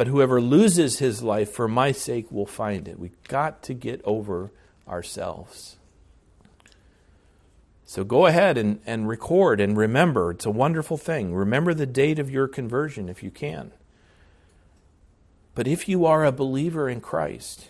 but 0.00 0.06
whoever 0.06 0.40
loses 0.40 0.98
his 0.98 1.22
life 1.22 1.52
for 1.52 1.68
my 1.68 1.92
sake 1.92 2.32
will 2.32 2.46
find 2.46 2.88
it. 2.88 2.98
We've 2.98 3.22
got 3.24 3.62
to 3.64 3.74
get 3.74 4.00
over 4.06 4.50
ourselves. 4.88 5.76
So 7.84 8.02
go 8.02 8.24
ahead 8.24 8.56
and, 8.56 8.80
and 8.86 9.06
record 9.06 9.60
and 9.60 9.76
remember. 9.76 10.30
It's 10.30 10.46
a 10.46 10.50
wonderful 10.50 10.96
thing. 10.96 11.34
Remember 11.34 11.74
the 11.74 11.84
date 11.84 12.18
of 12.18 12.30
your 12.30 12.48
conversion 12.48 13.10
if 13.10 13.22
you 13.22 13.30
can. 13.30 13.72
But 15.54 15.68
if 15.68 15.86
you 15.86 16.06
are 16.06 16.24
a 16.24 16.32
believer 16.32 16.88
in 16.88 17.02
Christ, 17.02 17.68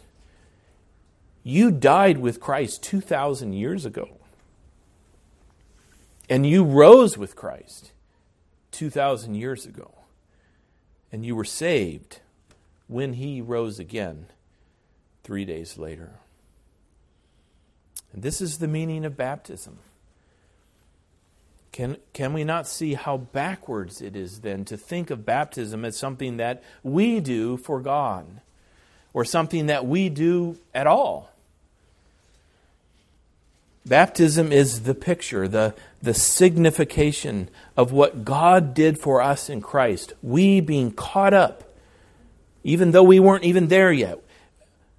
you 1.42 1.72
died 1.72 2.18
with 2.18 2.38
Christ 2.38 2.80
2,000 2.84 3.54
years 3.54 3.84
ago. 3.84 4.08
And 6.28 6.46
you 6.46 6.62
rose 6.62 7.18
with 7.18 7.34
Christ 7.34 7.90
2,000 8.70 9.34
years 9.34 9.66
ago. 9.66 9.99
And 11.12 11.24
you 11.24 11.34
were 11.34 11.44
saved 11.44 12.20
when 12.86 13.14
he 13.14 13.40
rose 13.40 13.78
again 13.78 14.26
three 15.22 15.44
days 15.44 15.78
later. 15.78 16.12
And 18.12 18.22
this 18.22 18.40
is 18.40 18.58
the 18.58 18.68
meaning 18.68 19.04
of 19.04 19.16
baptism. 19.16 19.78
Can, 21.72 21.98
can 22.12 22.32
we 22.32 22.42
not 22.42 22.66
see 22.66 22.94
how 22.94 23.16
backwards 23.16 24.02
it 24.02 24.16
is 24.16 24.40
then 24.40 24.64
to 24.64 24.76
think 24.76 25.10
of 25.10 25.24
baptism 25.24 25.84
as 25.84 25.96
something 25.96 26.36
that 26.38 26.62
we 26.82 27.20
do 27.20 27.56
for 27.56 27.80
God 27.80 28.40
or 29.12 29.24
something 29.24 29.66
that 29.66 29.86
we 29.86 30.08
do 30.08 30.58
at 30.74 30.86
all? 30.86 31.30
Baptism 33.86 34.52
is 34.52 34.82
the 34.82 34.94
picture, 34.94 35.48
the, 35.48 35.74
the 36.02 36.12
signification 36.12 37.48
of 37.76 37.92
what 37.92 38.24
God 38.24 38.74
did 38.74 38.98
for 38.98 39.22
us 39.22 39.48
in 39.48 39.62
Christ. 39.62 40.12
We 40.22 40.60
being 40.60 40.92
caught 40.92 41.32
up, 41.32 41.64
even 42.62 42.90
though 42.90 43.02
we 43.02 43.18
weren't 43.18 43.44
even 43.44 43.68
there 43.68 43.90
yet, 43.90 44.18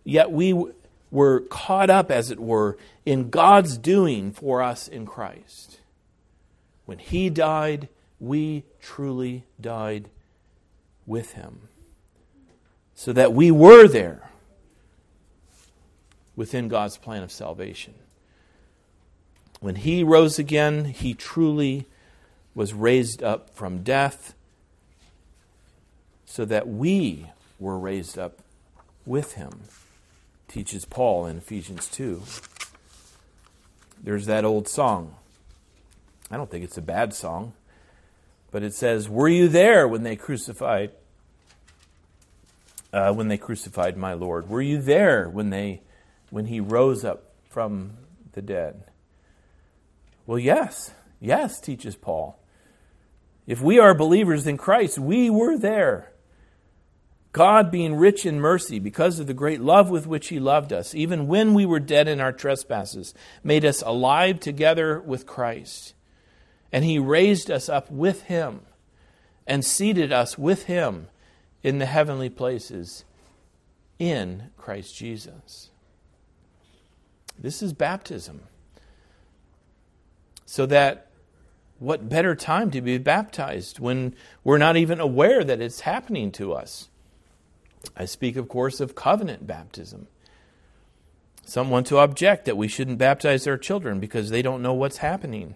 yet 0.03 0.31
we 0.31 0.65
were 1.11 1.41
caught 1.41 1.89
up, 1.89 2.09
as 2.09 2.31
it 2.31 2.39
were, 2.39 2.77
in 3.05 3.29
God's 3.29 3.77
doing 3.77 4.31
for 4.31 4.63
us 4.63 4.87
in 4.87 5.05
Christ. 5.05 5.79
When 6.85 6.97
He 6.97 7.29
died, 7.29 7.87
we 8.19 8.63
truly 8.81 9.43
died 9.59 10.09
with 11.05 11.33
Him. 11.33 11.67
So 12.95 13.13
that 13.13 13.33
we 13.33 13.51
were 13.51 13.87
there 13.87 14.29
within 16.35 16.67
God's 16.67 16.97
plan 16.97 17.23
of 17.23 17.31
salvation. 17.31 17.93
When 19.61 19.75
He 19.75 20.03
rose 20.03 20.37
again, 20.37 20.85
He 20.85 21.13
truly 21.13 21.87
was 22.53 22.73
raised 22.73 23.23
up 23.23 23.55
from 23.55 23.83
death 23.83 24.33
so 26.25 26.43
that 26.45 26.67
we 26.67 27.27
were 27.59 27.79
raised 27.79 28.19
up 28.19 28.39
with 29.05 29.33
Him 29.33 29.61
teaches 30.51 30.83
Paul 30.83 31.25
in 31.27 31.37
Ephesians 31.37 31.87
2. 31.87 32.23
There's 34.03 34.25
that 34.25 34.43
old 34.43 34.67
song. 34.67 35.15
I 36.29 36.37
don't 36.37 36.49
think 36.49 36.65
it's 36.65 36.77
a 36.77 36.81
bad 36.81 37.13
song, 37.13 37.53
but 38.51 38.63
it 38.63 38.73
says, 38.73 39.07
"Were 39.07 39.29
you 39.29 39.47
there 39.47 39.87
when 39.87 40.03
they 40.03 40.15
crucified 40.15 40.91
uh, 42.91 43.13
when 43.13 43.27
they 43.29 43.37
crucified 43.37 43.95
my 43.95 44.13
Lord? 44.13 44.49
Were 44.49 44.61
you 44.61 44.81
there 44.81 45.29
when 45.29 45.51
they 45.51 45.81
when 46.31 46.47
he 46.47 46.59
rose 46.59 47.05
up 47.05 47.31
from 47.49 47.97
the 48.33 48.41
dead?" 48.41 48.90
Well, 50.25 50.39
yes. 50.39 50.91
Yes, 51.19 51.59
teaches 51.59 51.95
Paul. 51.95 52.39
If 53.45 53.61
we 53.61 53.79
are 53.79 53.93
believers 53.93 54.47
in 54.47 54.57
Christ, 54.57 54.97
we 54.97 55.29
were 55.29 55.57
there. 55.57 56.11
God, 57.33 57.71
being 57.71 57.95
rich 57.95 58.25
in 58.25 58.41
mercy, 58.41 58.77
because 58.77 59.19
of 59.19 59.27
the 59.27 59.33
great 59.33 59.61
love 59.61 59.89
with 59.89 60.05
which 60.05 60.27
He 60.27 60.39
loved 60.39 60.73
us, 60.73 60.93
even 60.93 61.27
when 61.27 61.53
we 61.53 61.65
were 61.65 61.79
dead 61.79 62.07
in 62.07 62.19
our 62.19 62.33
trespasses, 62.33 63.13
made 63.43 63.63
us 63.63 63.81
alive 63.83 64.39
together 64.39 64.99
with 64.99 65.25
Christ. 65.25 65.93
And 66.71 66.83
He 66.83 66.99
raised 66.99 67.49
us 67.49 67.69
up 67.69 67.89
with 67.89 68.23
Him 68.23 68.61
and 69.47 69.63
seated 69.63 70.11
us 70.11 70.37
with 70.37 70.65
Him 70.65 71.07
in 71.63 71.77
the 71.77 71.85
heavenly 71.85 72.29
places 72.29 73.05
in 73.97 74.49
Christ 74.57 74.95
Jesus. 74.95 75.69
This 77.39 77.61
is 77.61 77.73
baptism. 77.73 78.41
So 80.51 80.65
that 80.65 81.07
what 81.79 82.09
better 82.09 82.35
time 82.35 82.71
to 82.71 82.81
be 82.81 82.97
baptized 82.97 83.79
when 83.79 84.13
we're 84.43 84.57
not 84.57 84.75
even 84.75 84.99
aware 84.99 85.45
that 85.45 85.61
it's 85.61 85.79
happening 85.79 86.29
to 86.33 86.51
us? 86.51 86.89
I 87.95 88.03
speak, 88.03 88.35
of 88.35 88.49
course, 88.49 88.81
of 88.81 88.93
covenant 88.93 89.47
baptism. 89.47 90.07
Some 91.45 91.69
want 91.69 91.87
to 91.87 91.99
object 91.99 92.43
that 92.43 92.57
we 92.57 92.67
shouldn't 92.67 92.97
baptize 92.97 93.47
our 93.47 93.57
children 93.57 94.01
because 94.01 94.29
they 94.29 94.41
don't 94.41 94.61
know 94.61 94.73
what's 94.73 94.97
happening. 94.97 95.55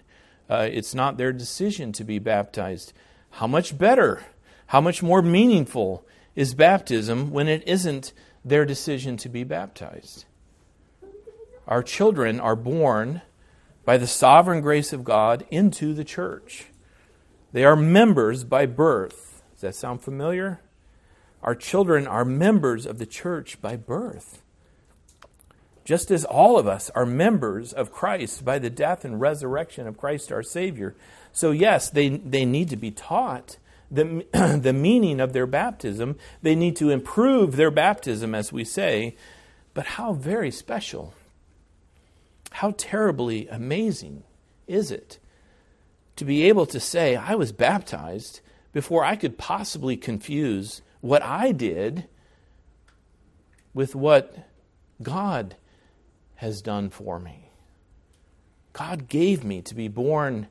Uh, 0.50 0.70
it's 0.72 0.96
not 0.96 1.18
their 1.18 1.34
decision 1.34 1.92
to 1.92 2.06
be 2.06 2.18
baptized. 2.18 2.94
How 3.32 3.48
much 3.48 3.78
better, 3.78 4.24
how 4.68 4.80
much 4.80 5.04
more 5.04 5.22
meaningful 5.22 6.06
is 6.38 6.54
baptism 6.54 7.32
when 7.32 7.50
it 7.50 7.68
isn't 7.68 8.14
their 8.46 8.64
decision 8.64 9.18
to 9.18 9.28
be 9.28 9.44
baptized? 9.44 10.24
Our 11.68 11.84
children 11.84 12.40
are 12.40 12.56
born 12.56 13.24
by 13.86 13.98
the 13.98 14.08
sovereign 14.08 14.62
grace 14.62 14.91
of 14.91 15.04
God 15.04 15.45
into 15.50 15.93
the 15.93 16.04
church. 16.04 16.65
They 17.54 17.63
are 17.63 17.76
members 17.76 18.43
by 18.43 18.65
birth. 18.65 19.43
Does 19.54 19.62
that 19.62 19.76
sound 19.76 20.02
familiar? 20.02 20.60
Our 21.41 21.56
children 21.56 22.08
are 22.08 22.26
members 22.26 22.86
of 22.86 22.98
the 22.98 23.06
church 23.06 23.62
by 23.62 23.78
birth. 23.78 24.41
Just 25.86 26.10
as 26.10 26.26
all 26.26 26.58
of 26.58 26.67
us 26.67 26.89
are 26.95 27.06
members 27.06 27.71
of 27.71 27.91
Christ 27.91 28.43
by 28.43 28.58
the 28.58 28.71
death 28.71 29.06
and 29.06 29.21
resurrection 29.21 29.88
of 29.88 29.98
Christ 29.98 30.32
our 30.32 30.41
Savior. 30.41 30.95
So, 31.32 31.52
yes, 31.52 31.91
they, 31.91 32.10
they 32.10 32.43
need 32.43 32.69
to 32.69 32.76
be 32.76 32.89
taught 32.89 33.58
the, 33.91 34.26
the 34.60 34.74
meaning 34.74 35.19
of 35.19 35.34
their 35.34 35.45
baptism. 35.45 36.17
They 36.41 36.56
need 36.56 36.76
to 36.78 36.89
improve 36.89 37.56
their 37.56 37.69
baptism, 37.69 38.34
as 38.34 38.52
we 38.52 38.63
say. 38.63 39.15
But 39.76 39.86
how 39.86 40.13
very 40.13 40.50
special, 40.50 41.13
how 42.56 42.74
terribly 42.78 43.50
amazing 43.50 44.24
is 44.65 44.89
it 44.89 45.20
to 46.15 46.24
be 46.24 46.44
able 46.44 46.65
to 46.65 46.80
say, 46.80 47.18
I 47.18 47.36
was 47.36 47.52
baptized 47.52 48.39
before 48.72 49.04
I 49.04 49.18
could 49.18 49.38
possibly 49.38 49.98
confuse 49.98 50.82
what 51.02 51.22
I 51.22 51.52
did 51.52 52.08
with 53.74 53.94
what 53.94 54.48
God 55.04 55.58
has 56.36 56.62
done 56.62 56.89
for 56.89 57.20
me. 57.20 57.50
God 58.72 59.10
gave 59.10 59.44
me 59.44 59.62
to 59.63 59.76
be 59.76 59.89
born 59.89 60.48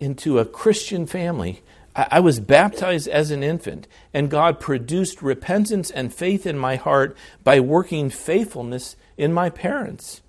into 0.00 0.40
a 0.40 0.44
Christian 0.44 1.06
family. 1.06 1.62
I, 1.96 2.20
was 2.20 2.40
baptized 2.40 3.08
as 3.08 3.30
an 3.30 3.42
infant, 3.42 3.88
and 4.12 4.30
God 4.30 4.60
produced 4.60 5.22
repentance 5.22 5.90
and 5.90 6.12
faith 6.12 6.46
in 6.46 6.58
my 6.58 6.76
heart 6.76 7.16
by 7.42 7.58
working 7.58 8.10
faithfulness 8.10 8.96
in 9.16 9.32
my 9.32 9.48
parents. 9.48 10.20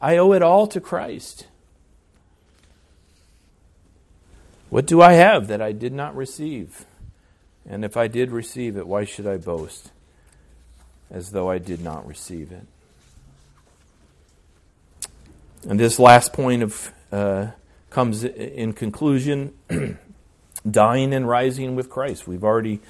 I 0.00 0.16
owe 0.16 0.32
it 0.32 0.40
all 0.40 0.66
to 0.68 0.80
Christ. 0.80 1.46
What 4.70 4.86
do 4.86 5.02
I 5.02 5.12
have 5.12 5.48
that 5.48 5.60
I 5.60 5.72
did 5.72 5.92
not 5.92 6.16
receive? 6.16 6.86
And 7.68 7.84
if 7.84 7.98
I 7.98 8.08
did 8.08 8.30
receive 8.30 8.78
it, 8.78 8.86
why 8.86 9.04
should 9.04 9.26
I 9.26 9.36
boast 9.36 9.90
as 11.10 11.32
though 11.32 11.50
I 11.50 11.58
did 11.58 11.82
not 11.82 12.06
receive 12.06 12.50
it? 12.50 12.66
And 15.68 15.78
this 15.78 15.98
last 15.98 16.32
point 16.32 16.62
of 16.62 16.92
uh, 17.12 17.48
comes 17.90 18.24
in 18.24 18.72
conclusion 18.72 19.52
dying 20.68 21.12
and 21.12 21.28
rising 21.28 21.76
with 21.76 21.90
Christ. 21.90 22.26
We've 22.26 22.44
already 22.44 22.80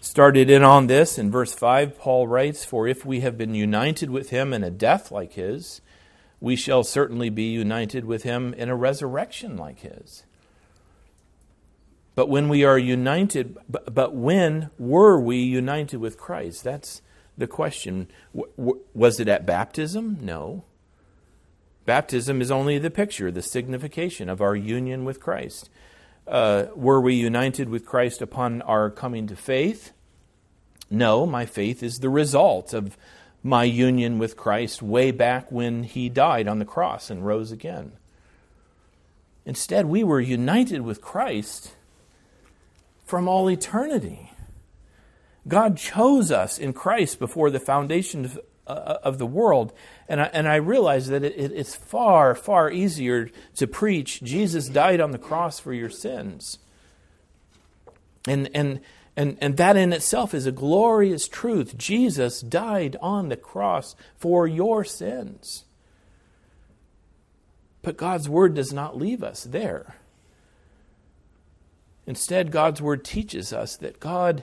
started 0.00 0.50
in 0.50 0.62
on 0.62 0.86
this. 0.86 1.18
In 1.18 1.30
verse 1.30 1.52
5, 1.54 1.98
Paul 1.98 2.26
writes, 2.26 2.64
For 2.64 2.86
if 2.86 3.04
we 3.04 3.20
have 3.20 3.36
been 3.36 3.54
united 3.54 4.10
with 4.10 4.30
him 4.30 4.52
in 4.52 4.64
a 4.64 4.70
death 4.70 5.10
like 5.10 5.34
his, 5.34 5.80
we 6.40 6.56
shall 6.56 6.84
certainly 6.84 7.30
be 7.30 7.50
united 7.50 8.04
with 8.04 8.22
him 8.22 8.54
in 8.54 8.68
a 8.68 8.76
resurrection 8.76 9.56
like 9.56 9.80
his. 9.80 10.24
But 12.14 12.28
when 12.28 12.48
we 12.48 12.64
are 12.64 12.78
united, 12.78 13.56
but, 13.68 14.12
when 14.12 14.70
were 14.76 15.20
we 15.20 15.36
united 15.36 15.98
with 15.98 16.18
Christ? 16.18 16.64
That's 16.64 17.00
the 17.36 17.46
question. 17.46 18.08
Was 18.92 19.20
it 19.20 19.28
at 19.28 19.46
baptism? 19.46 20.18
No. 20.20 20.64
Baptism 21.86 22.42
is 22.42 22.50
only 22.50 22.76
the 22.78 22.90
picture, 22.90 23.30
the 23.30 23.40
signification 23.40 24.28
of 24.28 24.40
our 24.40 24.56
union 24.56 25.04
with 25.04 25.20
Christ. 25.20 25.70
Uh, 26.28 26.66
were 26.76 27.00
we 27.00 27.14
united 27.14 27.68
with 27.70 27.86
Christ 27.86 28.20
upon 28.20 28.60
our 28.62 28.90
coming 28.90 29.26
to 29.28 29.36
faith? 29.36 29.92
No, 30.90 31.24
my 31.24 31.46
faith 31.46 31.82
is 31.82 31.98
the 31.98 32.10
result 32.10 32.74
of 32.74 32.96
my 33.42 33.64
union 33.64 34.18
with 34.18 34.36
Christ 34.36 34.82
way 34.82 35.10
back 35.10 35.50
when 35.50 35.84
he 35.84 36.08
died 36.08 36.46
on 36.46 36.58
the 36.58 36.64
cross 36.64 37.08
and 37.10 37.24
rose 37.24 37.50
again. 37.50 37.92
Instead, 39.46 39.86
we 39.86 40.04
were 40.04 40.20
united 40.20 40.82
with 40.82 41.00
Christ 41.00 41.74
from 43.06 43.26
all 43.26 43.48
eternity. 43.50 44.32
God 45.46 45.78
chose 45.78 46.30
us 46.30 46.58
in 46.58 46.74
Christ 46.74 47.18
before 47.18 47.48
the 47.50 47.60
foundation 47.60 48.26
of, 48.26 48.38
uh, 48.68 48.98
of 49.02 49.18
the 49.18 49.26
world. 49.26 49.72
And 50.08 50.20
I, 50.20 50.24
and 50.32 50.48
I 50.48 50.56
realize 50.56 51.08
that 51.08 51.24
it, 51.24 51.34
it, 51.36 51.52
it's 51.52 51.74
far, 51.74 52.34
far 52.34 52.70
easier 52.70 53.30
to 53.56 53.66
preach 53.66 54.22
Jesus 54.22 54.68
died 54.68 55.00
on 55.00 55.10
the 55.10 55.18
cross 55.18 55.58
for 55.58 55.72
your 55.72 55.90
sins. 55.90 56.58
And, 58.26 58.50
and, 58.54 58.80
and, 59.16 59.38
and 59.40 59.56
that 59.56 59.76
in 59.76 59.92
itself 59.92 60.34
is 60.34 60.46
a 60.46 60.52
glorious 60.52 61.28
truth. 61.28 61.76
Jesus 61.76 62.40
died 62.40 62.96
on 63.00 63.28
the 63.28 63.36
cross 63.36 63.96
for 64.16 64.46
your 64.46 64.84
sins. 64.84 65.64
But 67.82 67.96
God's 67.96 68.28
word 68.28 68.54
does 68.54 68.72
not 68.72 68.98
leave 68.98 69.22
us 69.22 69.44
there. 69.44 69.96
Instead, 72.08 72.50
God's 72.50 72.80
Word 72.80 73.04
teaches 73.04 73.52
us 73.52 73.76
that 73.76 74.00
God 74.00 74.42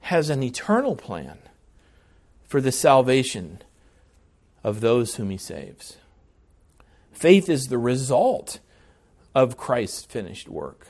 has 0.00 0.30
an 0.30 0.42
eternal 0.42 0.96
plan 0.96 1.36
for 2.50 2.60
the 2.60 2.72
salvation 2.72 3.62
of 4.64 4.80
those 4.80 5.14
whom 5.14 5.30
He 5.30 5.38
saves. 5.38 5.98
Faith 7.12 7.48
is 7.48 7.68
the 7.68 7.78
result 7.78 8.58
of 9.36 9.56
Christ's 9.56 10.04
finished 10.04 10.48
work. 10.48 10.88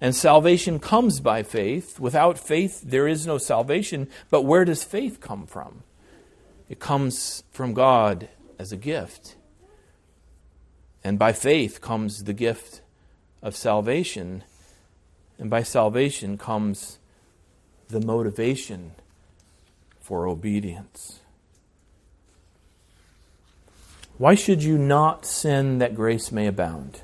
And 0.00 0.14
salvation 0.14 0.78
comes 0.78 1.18
by 1.18 1.42
faith. 1.42 1.98
Without 1.98 2.38
faith, 2.38 2.80
there 2.82 3.08
is 3.08 3.26
no 3.26 3.38
salvation. 3.38 4.06
But 4.30 4.42
where 4.42 4.64
does 4.64 4.84
faith 4.84 5.20
come 5.20 5.46
from? 5.46 5.82
It 6.68 6.78
comes 6.78 7.42
from 7.50 7.74
God 7.74 8.28
as 8.56 8.70
a 8.70 8.76
gift. 8.76 9.34
And 11.02 11.18
by 11.18 11.32
faith 11.32 11.80
comes 11.80 12.22
the 12.22 12.32
gift 12.32 12.82
of 13.42 13.56
salvation. 13.56 14.44
And 15.40 15.50
by 15.50 15.64
salvation 15.64 16.38
comes 16.38 17.00
the 17.88 18.00
motivation 18.00 18.92
for 20.04 20.28
obedience. 20.28 21.20
Why 24.18 24.34
should 24.34 24.62
you 24.62 24.76
not 24.76 25.24
sin 25.24 25.78
that 25.78 25.94
grace 25.94 26.30
may 26.30 26.46
abound? 26.46 27.00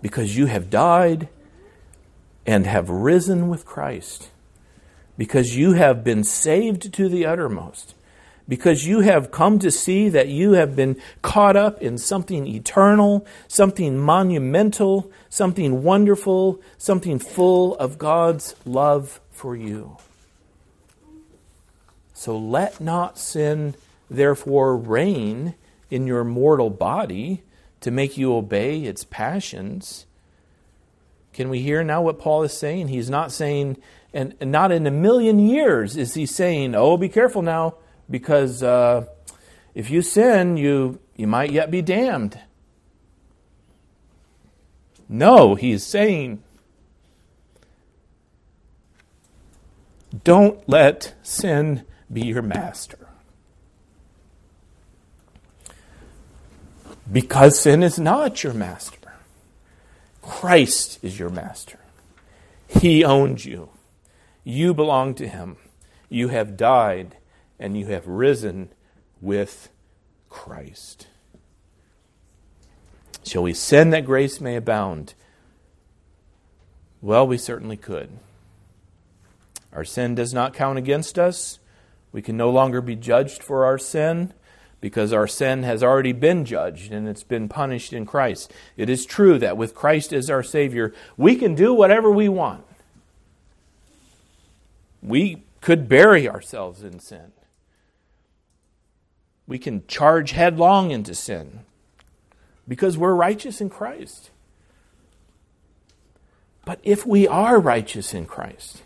Because 0.00 0.36
you 0.36 0.46
have 0.46 0.70
died 0.70 1.28
and 2.46 2.64
have 2.64 2.88
risen 2.88 3.48
with 3.48 3.66
Christ. 3.66 4.30
Because 5.18 5.56
you 5.56 5.72
have 5.72 6.04
been 6.04 6.22
saved 6.22 6.94
to 6.94 7.08
the 7.08 7.26
uttermost 7.26 7.96
because 8.46 8.86
you 8.86 9.00
have 9.00 9.30
come 9.30 9.58
to 9.58 9.70
see 9.70 10.10
that 10.10 10.28
you 10.28 10.52
have 10.52 10.76
been 10.76 11.00
caught 11.22 11.56
up 11.56 11.80
in 11.80 11.96
something 11.96 12.46
eternal, 12.46 13.26
something 13.48 13.98
monumental, 13.98 15.10
something 15.30 15.82
wonderful, 15.82 16.60
something 16.76 17.18
full 17.18 17.74
of 17.76 17.96
God's 17.96 18.54
love 18.66 19.18
for 19.30 19.56
you. 19.56 19.96
So 22.24 22.38
let 22.38 22.80
not 22.80 23.18
sin, 23.18 23.74
therefore, 24.08 24.78
reign 24.78 25.56
in 25.90 26.06
your 26.06 26.24
mortal 26.24 26.70
body 26.70 27.42
to 27.82 27.90
make 27.90 28.16
you 28.16 28.34
obey 28.34 28.84
its 28.84 29.04
passions. 29.04 30.06
Can 31.34 31.50
we 31.50 31.60
hear 31.60 31.84
now 31.84 32.00
what 32.00 32.18
Paul 32.18 32.42
is 32.42 32.56
saying? 32.56 32.88
He's 32.88 33.10
not 33.10 33.30
saying, 33.30 33.76
and, 34.14 34.34
not 34.40 34.72
in 34.72 34.86
a 34.86 34.90
million 34.90 35.38
years 35.38 35.98
is 35.98 36.14
he 36.14 36.24
saying, 36.24 36.74
oh, 36.74 36.96
be 36.96 37.10
careful 37.10 37.42
now 37.42 37.74
because 38.08 38.62
uh, 38.62 39.04
if 39.74 39.90
you 39.90 40.00
sin, 40.00 40.56
you, 40.56 41.00
you 41.16 41.26
might 41.26 41.52
yet 41.52 41.70
be 41.70 41.82
damned. 41.82 42.40
No, 45.10 45.56
he 45.56 45.72
is 45.72 45.84
saying, 45.84 46.42
don't 50.24 50.66
let 50.66 51.12
sin 51.22 51.84
be 52.12 52.22
your 52.22 52.42
master. 52.42 53.08
Because 57.10 57.60
sin 57.60 57.82
is 57.82 57.98
not 57.98 58.42
your 58.42 58.54
master. 58.54 59.12
Christ 60.22 60.98
is 61.02 61.18
your 61.18 61.28
master. 61.28 61.78
He 62.66 63.04
owns 63.04 63.44
you. 63.44 63.68
You 64.42 64.74
belong 64.74 65.14
to 65.16 65.28
him. 65.28 65.56
You 66.08 66.28
have 66.28 66.56
died 66.56 67.16
and 67.58 67.78
you 67.78 67.86
have 67.86 68.06
risen 68.06 68.70
with 69.20 69.68
Christ. 70.28 71.06
Shall 73.22 73.42
we 73.42 73.54
sin 73.54 73.90
that 73.90 74.04
grace 74.04 74.40
may 74.40 74.56
abound? 74.56 75.14
Well, 77.00 77.26
we 77.26 77.38
certainly 77.38 77.76
could. 77.76 78.10
Our 79.72 79.84
sin 79.84 80.14
does 80.14 80.32
not 80.32 80.54
count 80.54 80.78
against 80.78 81.18
us. 81.18 81.58
We 82.14 82.22
can 82.22 82.36
no 82.36 82.48
longer 82.48 82.80
be 82.80 82.94
judged 82.94 83.42
for 83.42 83.64
our 83.64 83.76
sin 83.76 84.32
because 84.80 85.12
our 85.12 85.26
sin 85.26 85.64
has 85.64 85.82
already 85.82 86.12
been 86.12 86.44
judged 86.44 86.92
and 86.92 87.08
it's 87.08 87.24
been 87.24 87.48
punished 87.48 87.92
in 87.92 88.06
Christ. 88.06 88.52
It 88.76 88.88
is 88.88 89.04
true 89.04 89.36
that 89.40 89.56
with 89.56 89.74
Christ 89.74 90.12
as 90.12 90.30
our 90.30 90.44
Savior, 90.44 90.94
we 91.16 91.34
can 91.34 91.56
do 91.56 91.74
whatever 91.74 92.08
we 92.12 92.28
want. 92.28 92.64
We 95.02 95.42
could 95.60 95.88
bury 95.88 96.28
ourselves 96.28 96.84
in 96.84 97.00
sin. 97.00 97.32
We 99.48 99.58
can 99.58 99.84
charge 99.88 100.30
headlong 100.30 100.92
into 100.92 101.16
sin 101.16 101.64
because 102.68 102.96
we're 102.96 103.16
righteous 103.16 103.60
in 103.60 103.70
Christ. 103.70 104.30
But 106.64 106.78
if 106.84 107.04
we 107.04 107.26
are 107.26 107.58
righteous 107.58 108.14
in 108.14 108.26
Christ, 108.26 108.83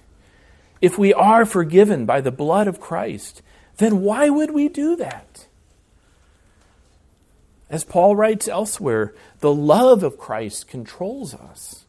if 0.80 0.98
we 0.98 1.12
are 1.12 1.44
forgiven 1.44 2.06
by 2.06 2.20
the 2.20 2.30
blood 2.30 2.68
of 2.68 2.80
Christ, 2.80 3.42
then 3.78 4.02
why 4.02 4.28
would 4.28 4.52
we 4.52 4.68
do 4.68 4.96
that? 4.96 5.46
As 7.70 7.84
Paul 7.84 8.16
writes 8.16 8.48
elsewhere, 8.48 9.14
the 9.40 9.52
love 9.52 10.02
of 10.02 10.18
Christ 10.18 10.68
controls 10.68 11.34
us. 11.34 11.84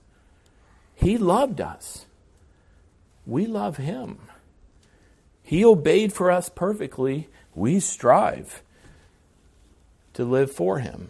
He 0.95 1.17
loved 1.17 1.61
us. 1.61 2.05
We 3.25 3.45
love 3.45 3.77
him. 3.77 4.19
He 5.49 5.65
obeyed 5.65 6.13
for 6.13 6.29
us 6.29 6.47
perfectly, 6.47 7.27
we 7.55 7.79
strive 7.79 8.61
to 10.13 10.23
live 10.23 10.51
for 10.51 10.79
Him. 10.79 11.09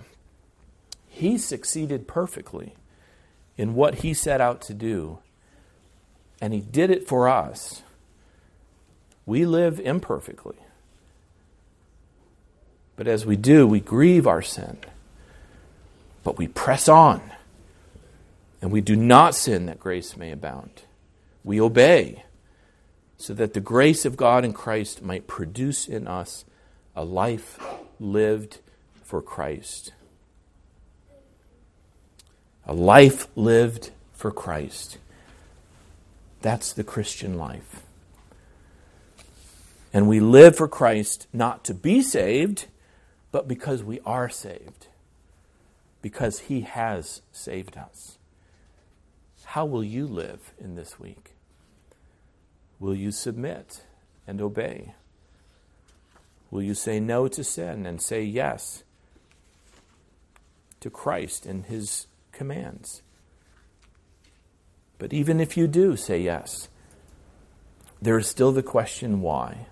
He 1.07 1.37
succeeded 1.37 2.07
perfectly 2.07 2.75
in 3.57 3.73
what 3.73 3.95
He 3.95 4.13
set 4.13 4.39
out 4.39 4.61
to 4.61 4.73
do, 4.73 5.19
and 6.41 6.53
He 6.53 6.61
did 6.61 6.89
it 6.89 7.07
for 7.07 7.27
us. 7.27 7.81
We 9.25 9.45
live 9.45 9.79
imperfectly. 9.79 10.57
But 12.95 13.07
as 13.07 13.25
we 13.25 13.35
do, 13.35 13.67
we 13.67 13.79
grieve 13.79 14.27
our 14.27 14.41
sin. 14.41 14.77
But 16.23 16.37
we 16.37 16.47
press 16.47 16.89
on. 16.89 17.21
And 18.61 18.71
we 18.71 18.81
do 18.81 18.95
not 18.95 19.35
sin 19.35 19.67
that 19.67 19.79
grace 19.79 20.17
may 20.17 20.31
abound. 20.31 20.81
We 21.43 21.61
obey 21.61 22.23
so 23.17 23.33
that 23.33 23.53
the 23.53 23.61
grace 23.61 24.05
of 24.05 24.17
God 24.17 24.45
in 24.45 24.53
Christ 24.53 25.01
might 25.01 25.27
produce 25.27 25.87
in 25.87 26.07
us 26.07 26.45
a 26.95 27.03
life 27.03 27.59
lived 27.99 28.59
for 29.03 29.21
Christ. 29.21 29.91
A 32.65 32.73
life 32.73 33.27
lived 33.35 33.91
for 34.13 34.31
Christ. 34.31 34.97
That's 36.41 36.73
the 36.73 36.83
Christian 36.83 37.37
life. 37.37 37.83
And 39.93 40.07
we 40.07 40.19
live 40.19 40.55
for 40.55 40.67
Christ 40.67 41.27
not 41.33 41.63
to 41.65 41.73
be 41.73 42.01
saved, 42.01 42.67
but 43.31 43.47
because 43.47 43.83
we 43.83 43.99
are 44.05 44.29
saved. 44.29 44.87
Because 46.01 46.39
He 46.41 46.61
has 46.61 47.21
saved 47.31 47.75
us. 47.77 48.17
How 49.43 49.65
will 49.65 49.83
you 49.83 50.05
live 50.05 50.53
in 50.59 50.75
this 50.75 50.99
week? 50.99 51.31
Will 52.79 52.93
you 52.93 53.11
submit 53.11 53.81
and 54.27 54.39
obey? 54.39 54.93
Will 56.51 56.61
you 56.61 56.75
say 56.75 56.99
no 56.99 57.27
to 57.27 57.43
sin 57.43 57.85
and 57.85 58.01
say 58.01 58.23
yes 58.23 58.83
to 60.79 60.89
Christ 60.89 61.45
and 61.45 61.65
his 61.65 62.07
commands? 62.31 63.01
But 64.99 65.13
even 65.13 65.39
if 65.39 65.57
you 65.57 65.65
do 65.65 65.95
say 65.95 66.21
yes, 66.21 66.67
there 68.01 68.17
is 68.17 68.27
still 68.27 68.51
the 68.51 68.61
question 68.61 69.21
why. 69.21 69.65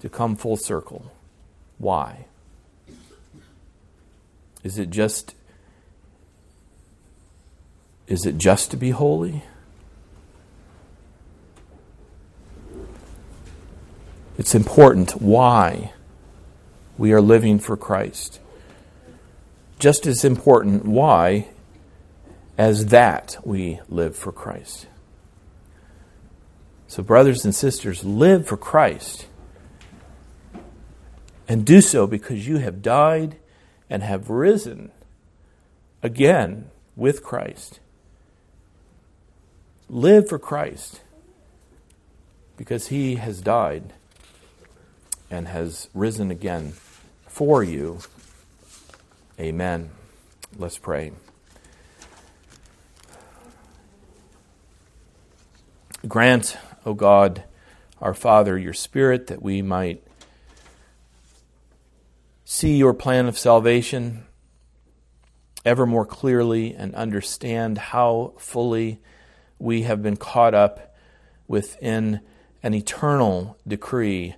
To 0.00 0.08
come 0.10 0.36
full 0.36 0.58
circle, 0.58 1.10
why? 1.78 2.26
Is 4.62 4.78
it 4.78 4.90
just 4.90 5.34
is 8.06 8.26
it 8.26 8.36
just 8.36 8.70
to 8.70 8.76
be 8.76 8.90
holy? 8.90 9.42
It's 14.36 14.54
important 14.54 15.22
why 15.22 15.94
we 16.98 17.12
are 17.12 17.22
living 17.22 17.58
for 17.58 17.78
Christ. 17.78 18.40
Just 19.78 20.06
as 20.06 20.22
important 20.22 20.84
why 20.84 21.48
as 22.56 22.86
that 22.86 23.36
we 23.44 23.80
live 23.88 24.16
for 24.16 24.32
Christ. 24.32 24.86
So, 26.86 27.02
brothers 27.02 27.44
and 27.44 27.54
sisters, 27.54 28.04
live 28.04 28.46
for 28.46 28.56
Christ. 28.56 29.26
And 31.48 31.64
do 31.66 31.80
so 31.80 32.06
because 32.06 32.46
you 32.46 32.58
have 32.58 32.82
died 32.82 33.36
and 33.90 34.02
have 34.02 34.30
risen 34.30 34.92
again 36.02 36.70
with 36.96 37.22
Christ. 37.22 37.80
Live 39.88 40.28
for 40.28 40.38
Christ 40.38 41.02
because 42.56 42.88
he 42.88 43.16
has 43.16 43.40
died 43.40 43.92
and 45.30 45.48
has 45.48 45.88
risen 45.92 46.30
again 46.30 46.72
for 47.26 47.62
you. 47.62 47.98
Amen. 49.38 49.90
Let's 50.56 50.78
pray. 50.78 51.12
Grant, 56.06 56.58
O 56.84 56.92
God, 56.92 57.44
our 58.00 58.12
Father, 58.12 58.58
your 58.58 58.74
Spirit, 58.74 59.28
that 59.28 59.42
we 59.42 59.62
might 59.62 60.06
see 62.44 62.76
your 62.76 62.92
plan 62.92 63.26
of 63.26 63.38
salvation 63.38 64.24
ever 65.64 65.86
more 65.86 66.04
clearly 66.04 66.74
and 66.74 66.94
understand 66.94 67.78
how 67.78 68.34
fully 68.36 69.00
we 69.58 69.82
have 69.82 70.02
been 70.02 70.16
caught 70.16 70.52
up 70.52 70.94
within 71.48 72.20
an 72.62 72.74
eternal 72.74 73.56
decree, 73.66 74.34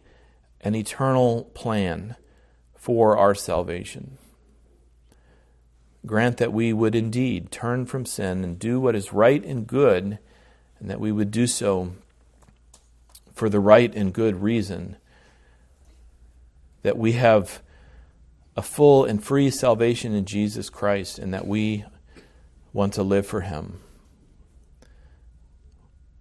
an 0.60 0.76
eternal 0.76 1.50
plan 1.54 2.14
for 2.76 3.16
our 3.16 3.34
salvation. 3.34 4.18
Grant 6.04 6.36
that 6.36 6.52
we 6.52 6.72
would 6.72 6.94
indeed 6.94 7.50
turn 7.50 7.86
from 7.86 8.06
sin 8.06 8.44
and 8.44 8.56
do 8.56 8.78
what 8.78 8.94
is 8.94 9.12
right 9.12 9.44
and 9.44 9.66
good, 9.66 10.20
and 10.80 10.90
that 10.90 11.00
we 11.00 11.12
would 11.12 11.30
do 11.30 11.46
so 11.46 11.92
for 13.32 13.48
the 13.48 13.60
right 13.60 13.94
and 13.94 14.12
good 14.12 14.42
reason. 14.42 14.96
That 16.82 16.96
we 16.96 17.12
have 17.12 17.62
a 18.56 18.62
full 18.62 19.04
and 19.04 19.22
free 19.22 19.50
salvation 19.50 20.14
in 20.14 20.24
Jesus 20.24 20.70
Christ, 20.70 21.18
and 21.18 21.34
that 21.34 21.46
we 21.46 21.84
want 22.72 22.94
to 22.94 23.02
live 23.02 23.26
for 23.26 23.42
Him. 23.42 23.80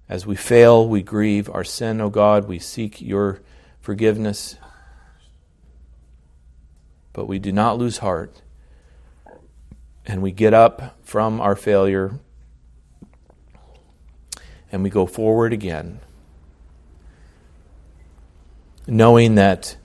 As 0.07 0.25
we 0.25 0.35
fail, 0.35 0.87
we 0.87 1.01
grieve 1.01 1.49
our 1.49 1.63
sin, 1.63 1.99
O 1.99 2.09
God. 2.09 2.47
We 2.47 2.59
seek 2.59 3.01
your 3.01 3.41
forgiveness. 3.81 4.57
But 7.13 7.27
we 7.27 7.39
do 7.39 7.51
not 7.51 7.77
lose 7.77 7.99
heart. 7.99 8.41
And 10.05 10.21
we 10.21 10.31
get 10.31 10.53
up 10.53 10.97
from 11.03 11.41
our 11.41 11.55
failure 11.55 12.19
and 14.75 14.83
we 14.83 14.89
go 14.89 15.05
forward 15.05 15.53
again, 15.53 16.01
knowing 18.85 19.35
that 19.35 19.77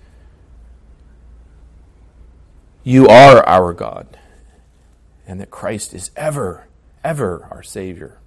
you 2.83 3.07
are 3.07 3.49
our 3.49 3.73
God 3.73 4.19
and 5.29 5.41
that 5.41 5.49
Christ 5.49 5.95
is 5.95 6.11
ever, 6.17 6.67
ever 7.05 7.47
our 7.53 7.63
Savior. 7.63 8.19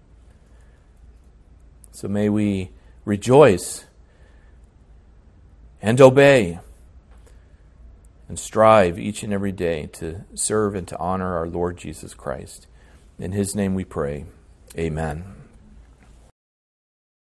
So 1.91 2.07
may 2.07 2.29
we 2.29 2.69
rejoice 3.03 3.83
and 5.81 5.99
obey 5.99 6.61
and 8.29 8.39
strive 8.39 8.97
each 8.97 9.21
and 9.21 9.33
every 9.33 9.51
day 9.51 9.87
to 9.87 10.21
serve 10.33 10.75
and 10.75 10.87
to 10.87 10.97
honor 10.97 11.35
our 11.35 11.45
Lord 11.45 11.75
Jesus 11.75 12.13
Christ. 12.13 12.67
In 13.19 13.33
His 13.33 13.53
name 13.53 13.75
we 13.75 13.83
pray. 13.83 14.23
Amen. 14.77 15.42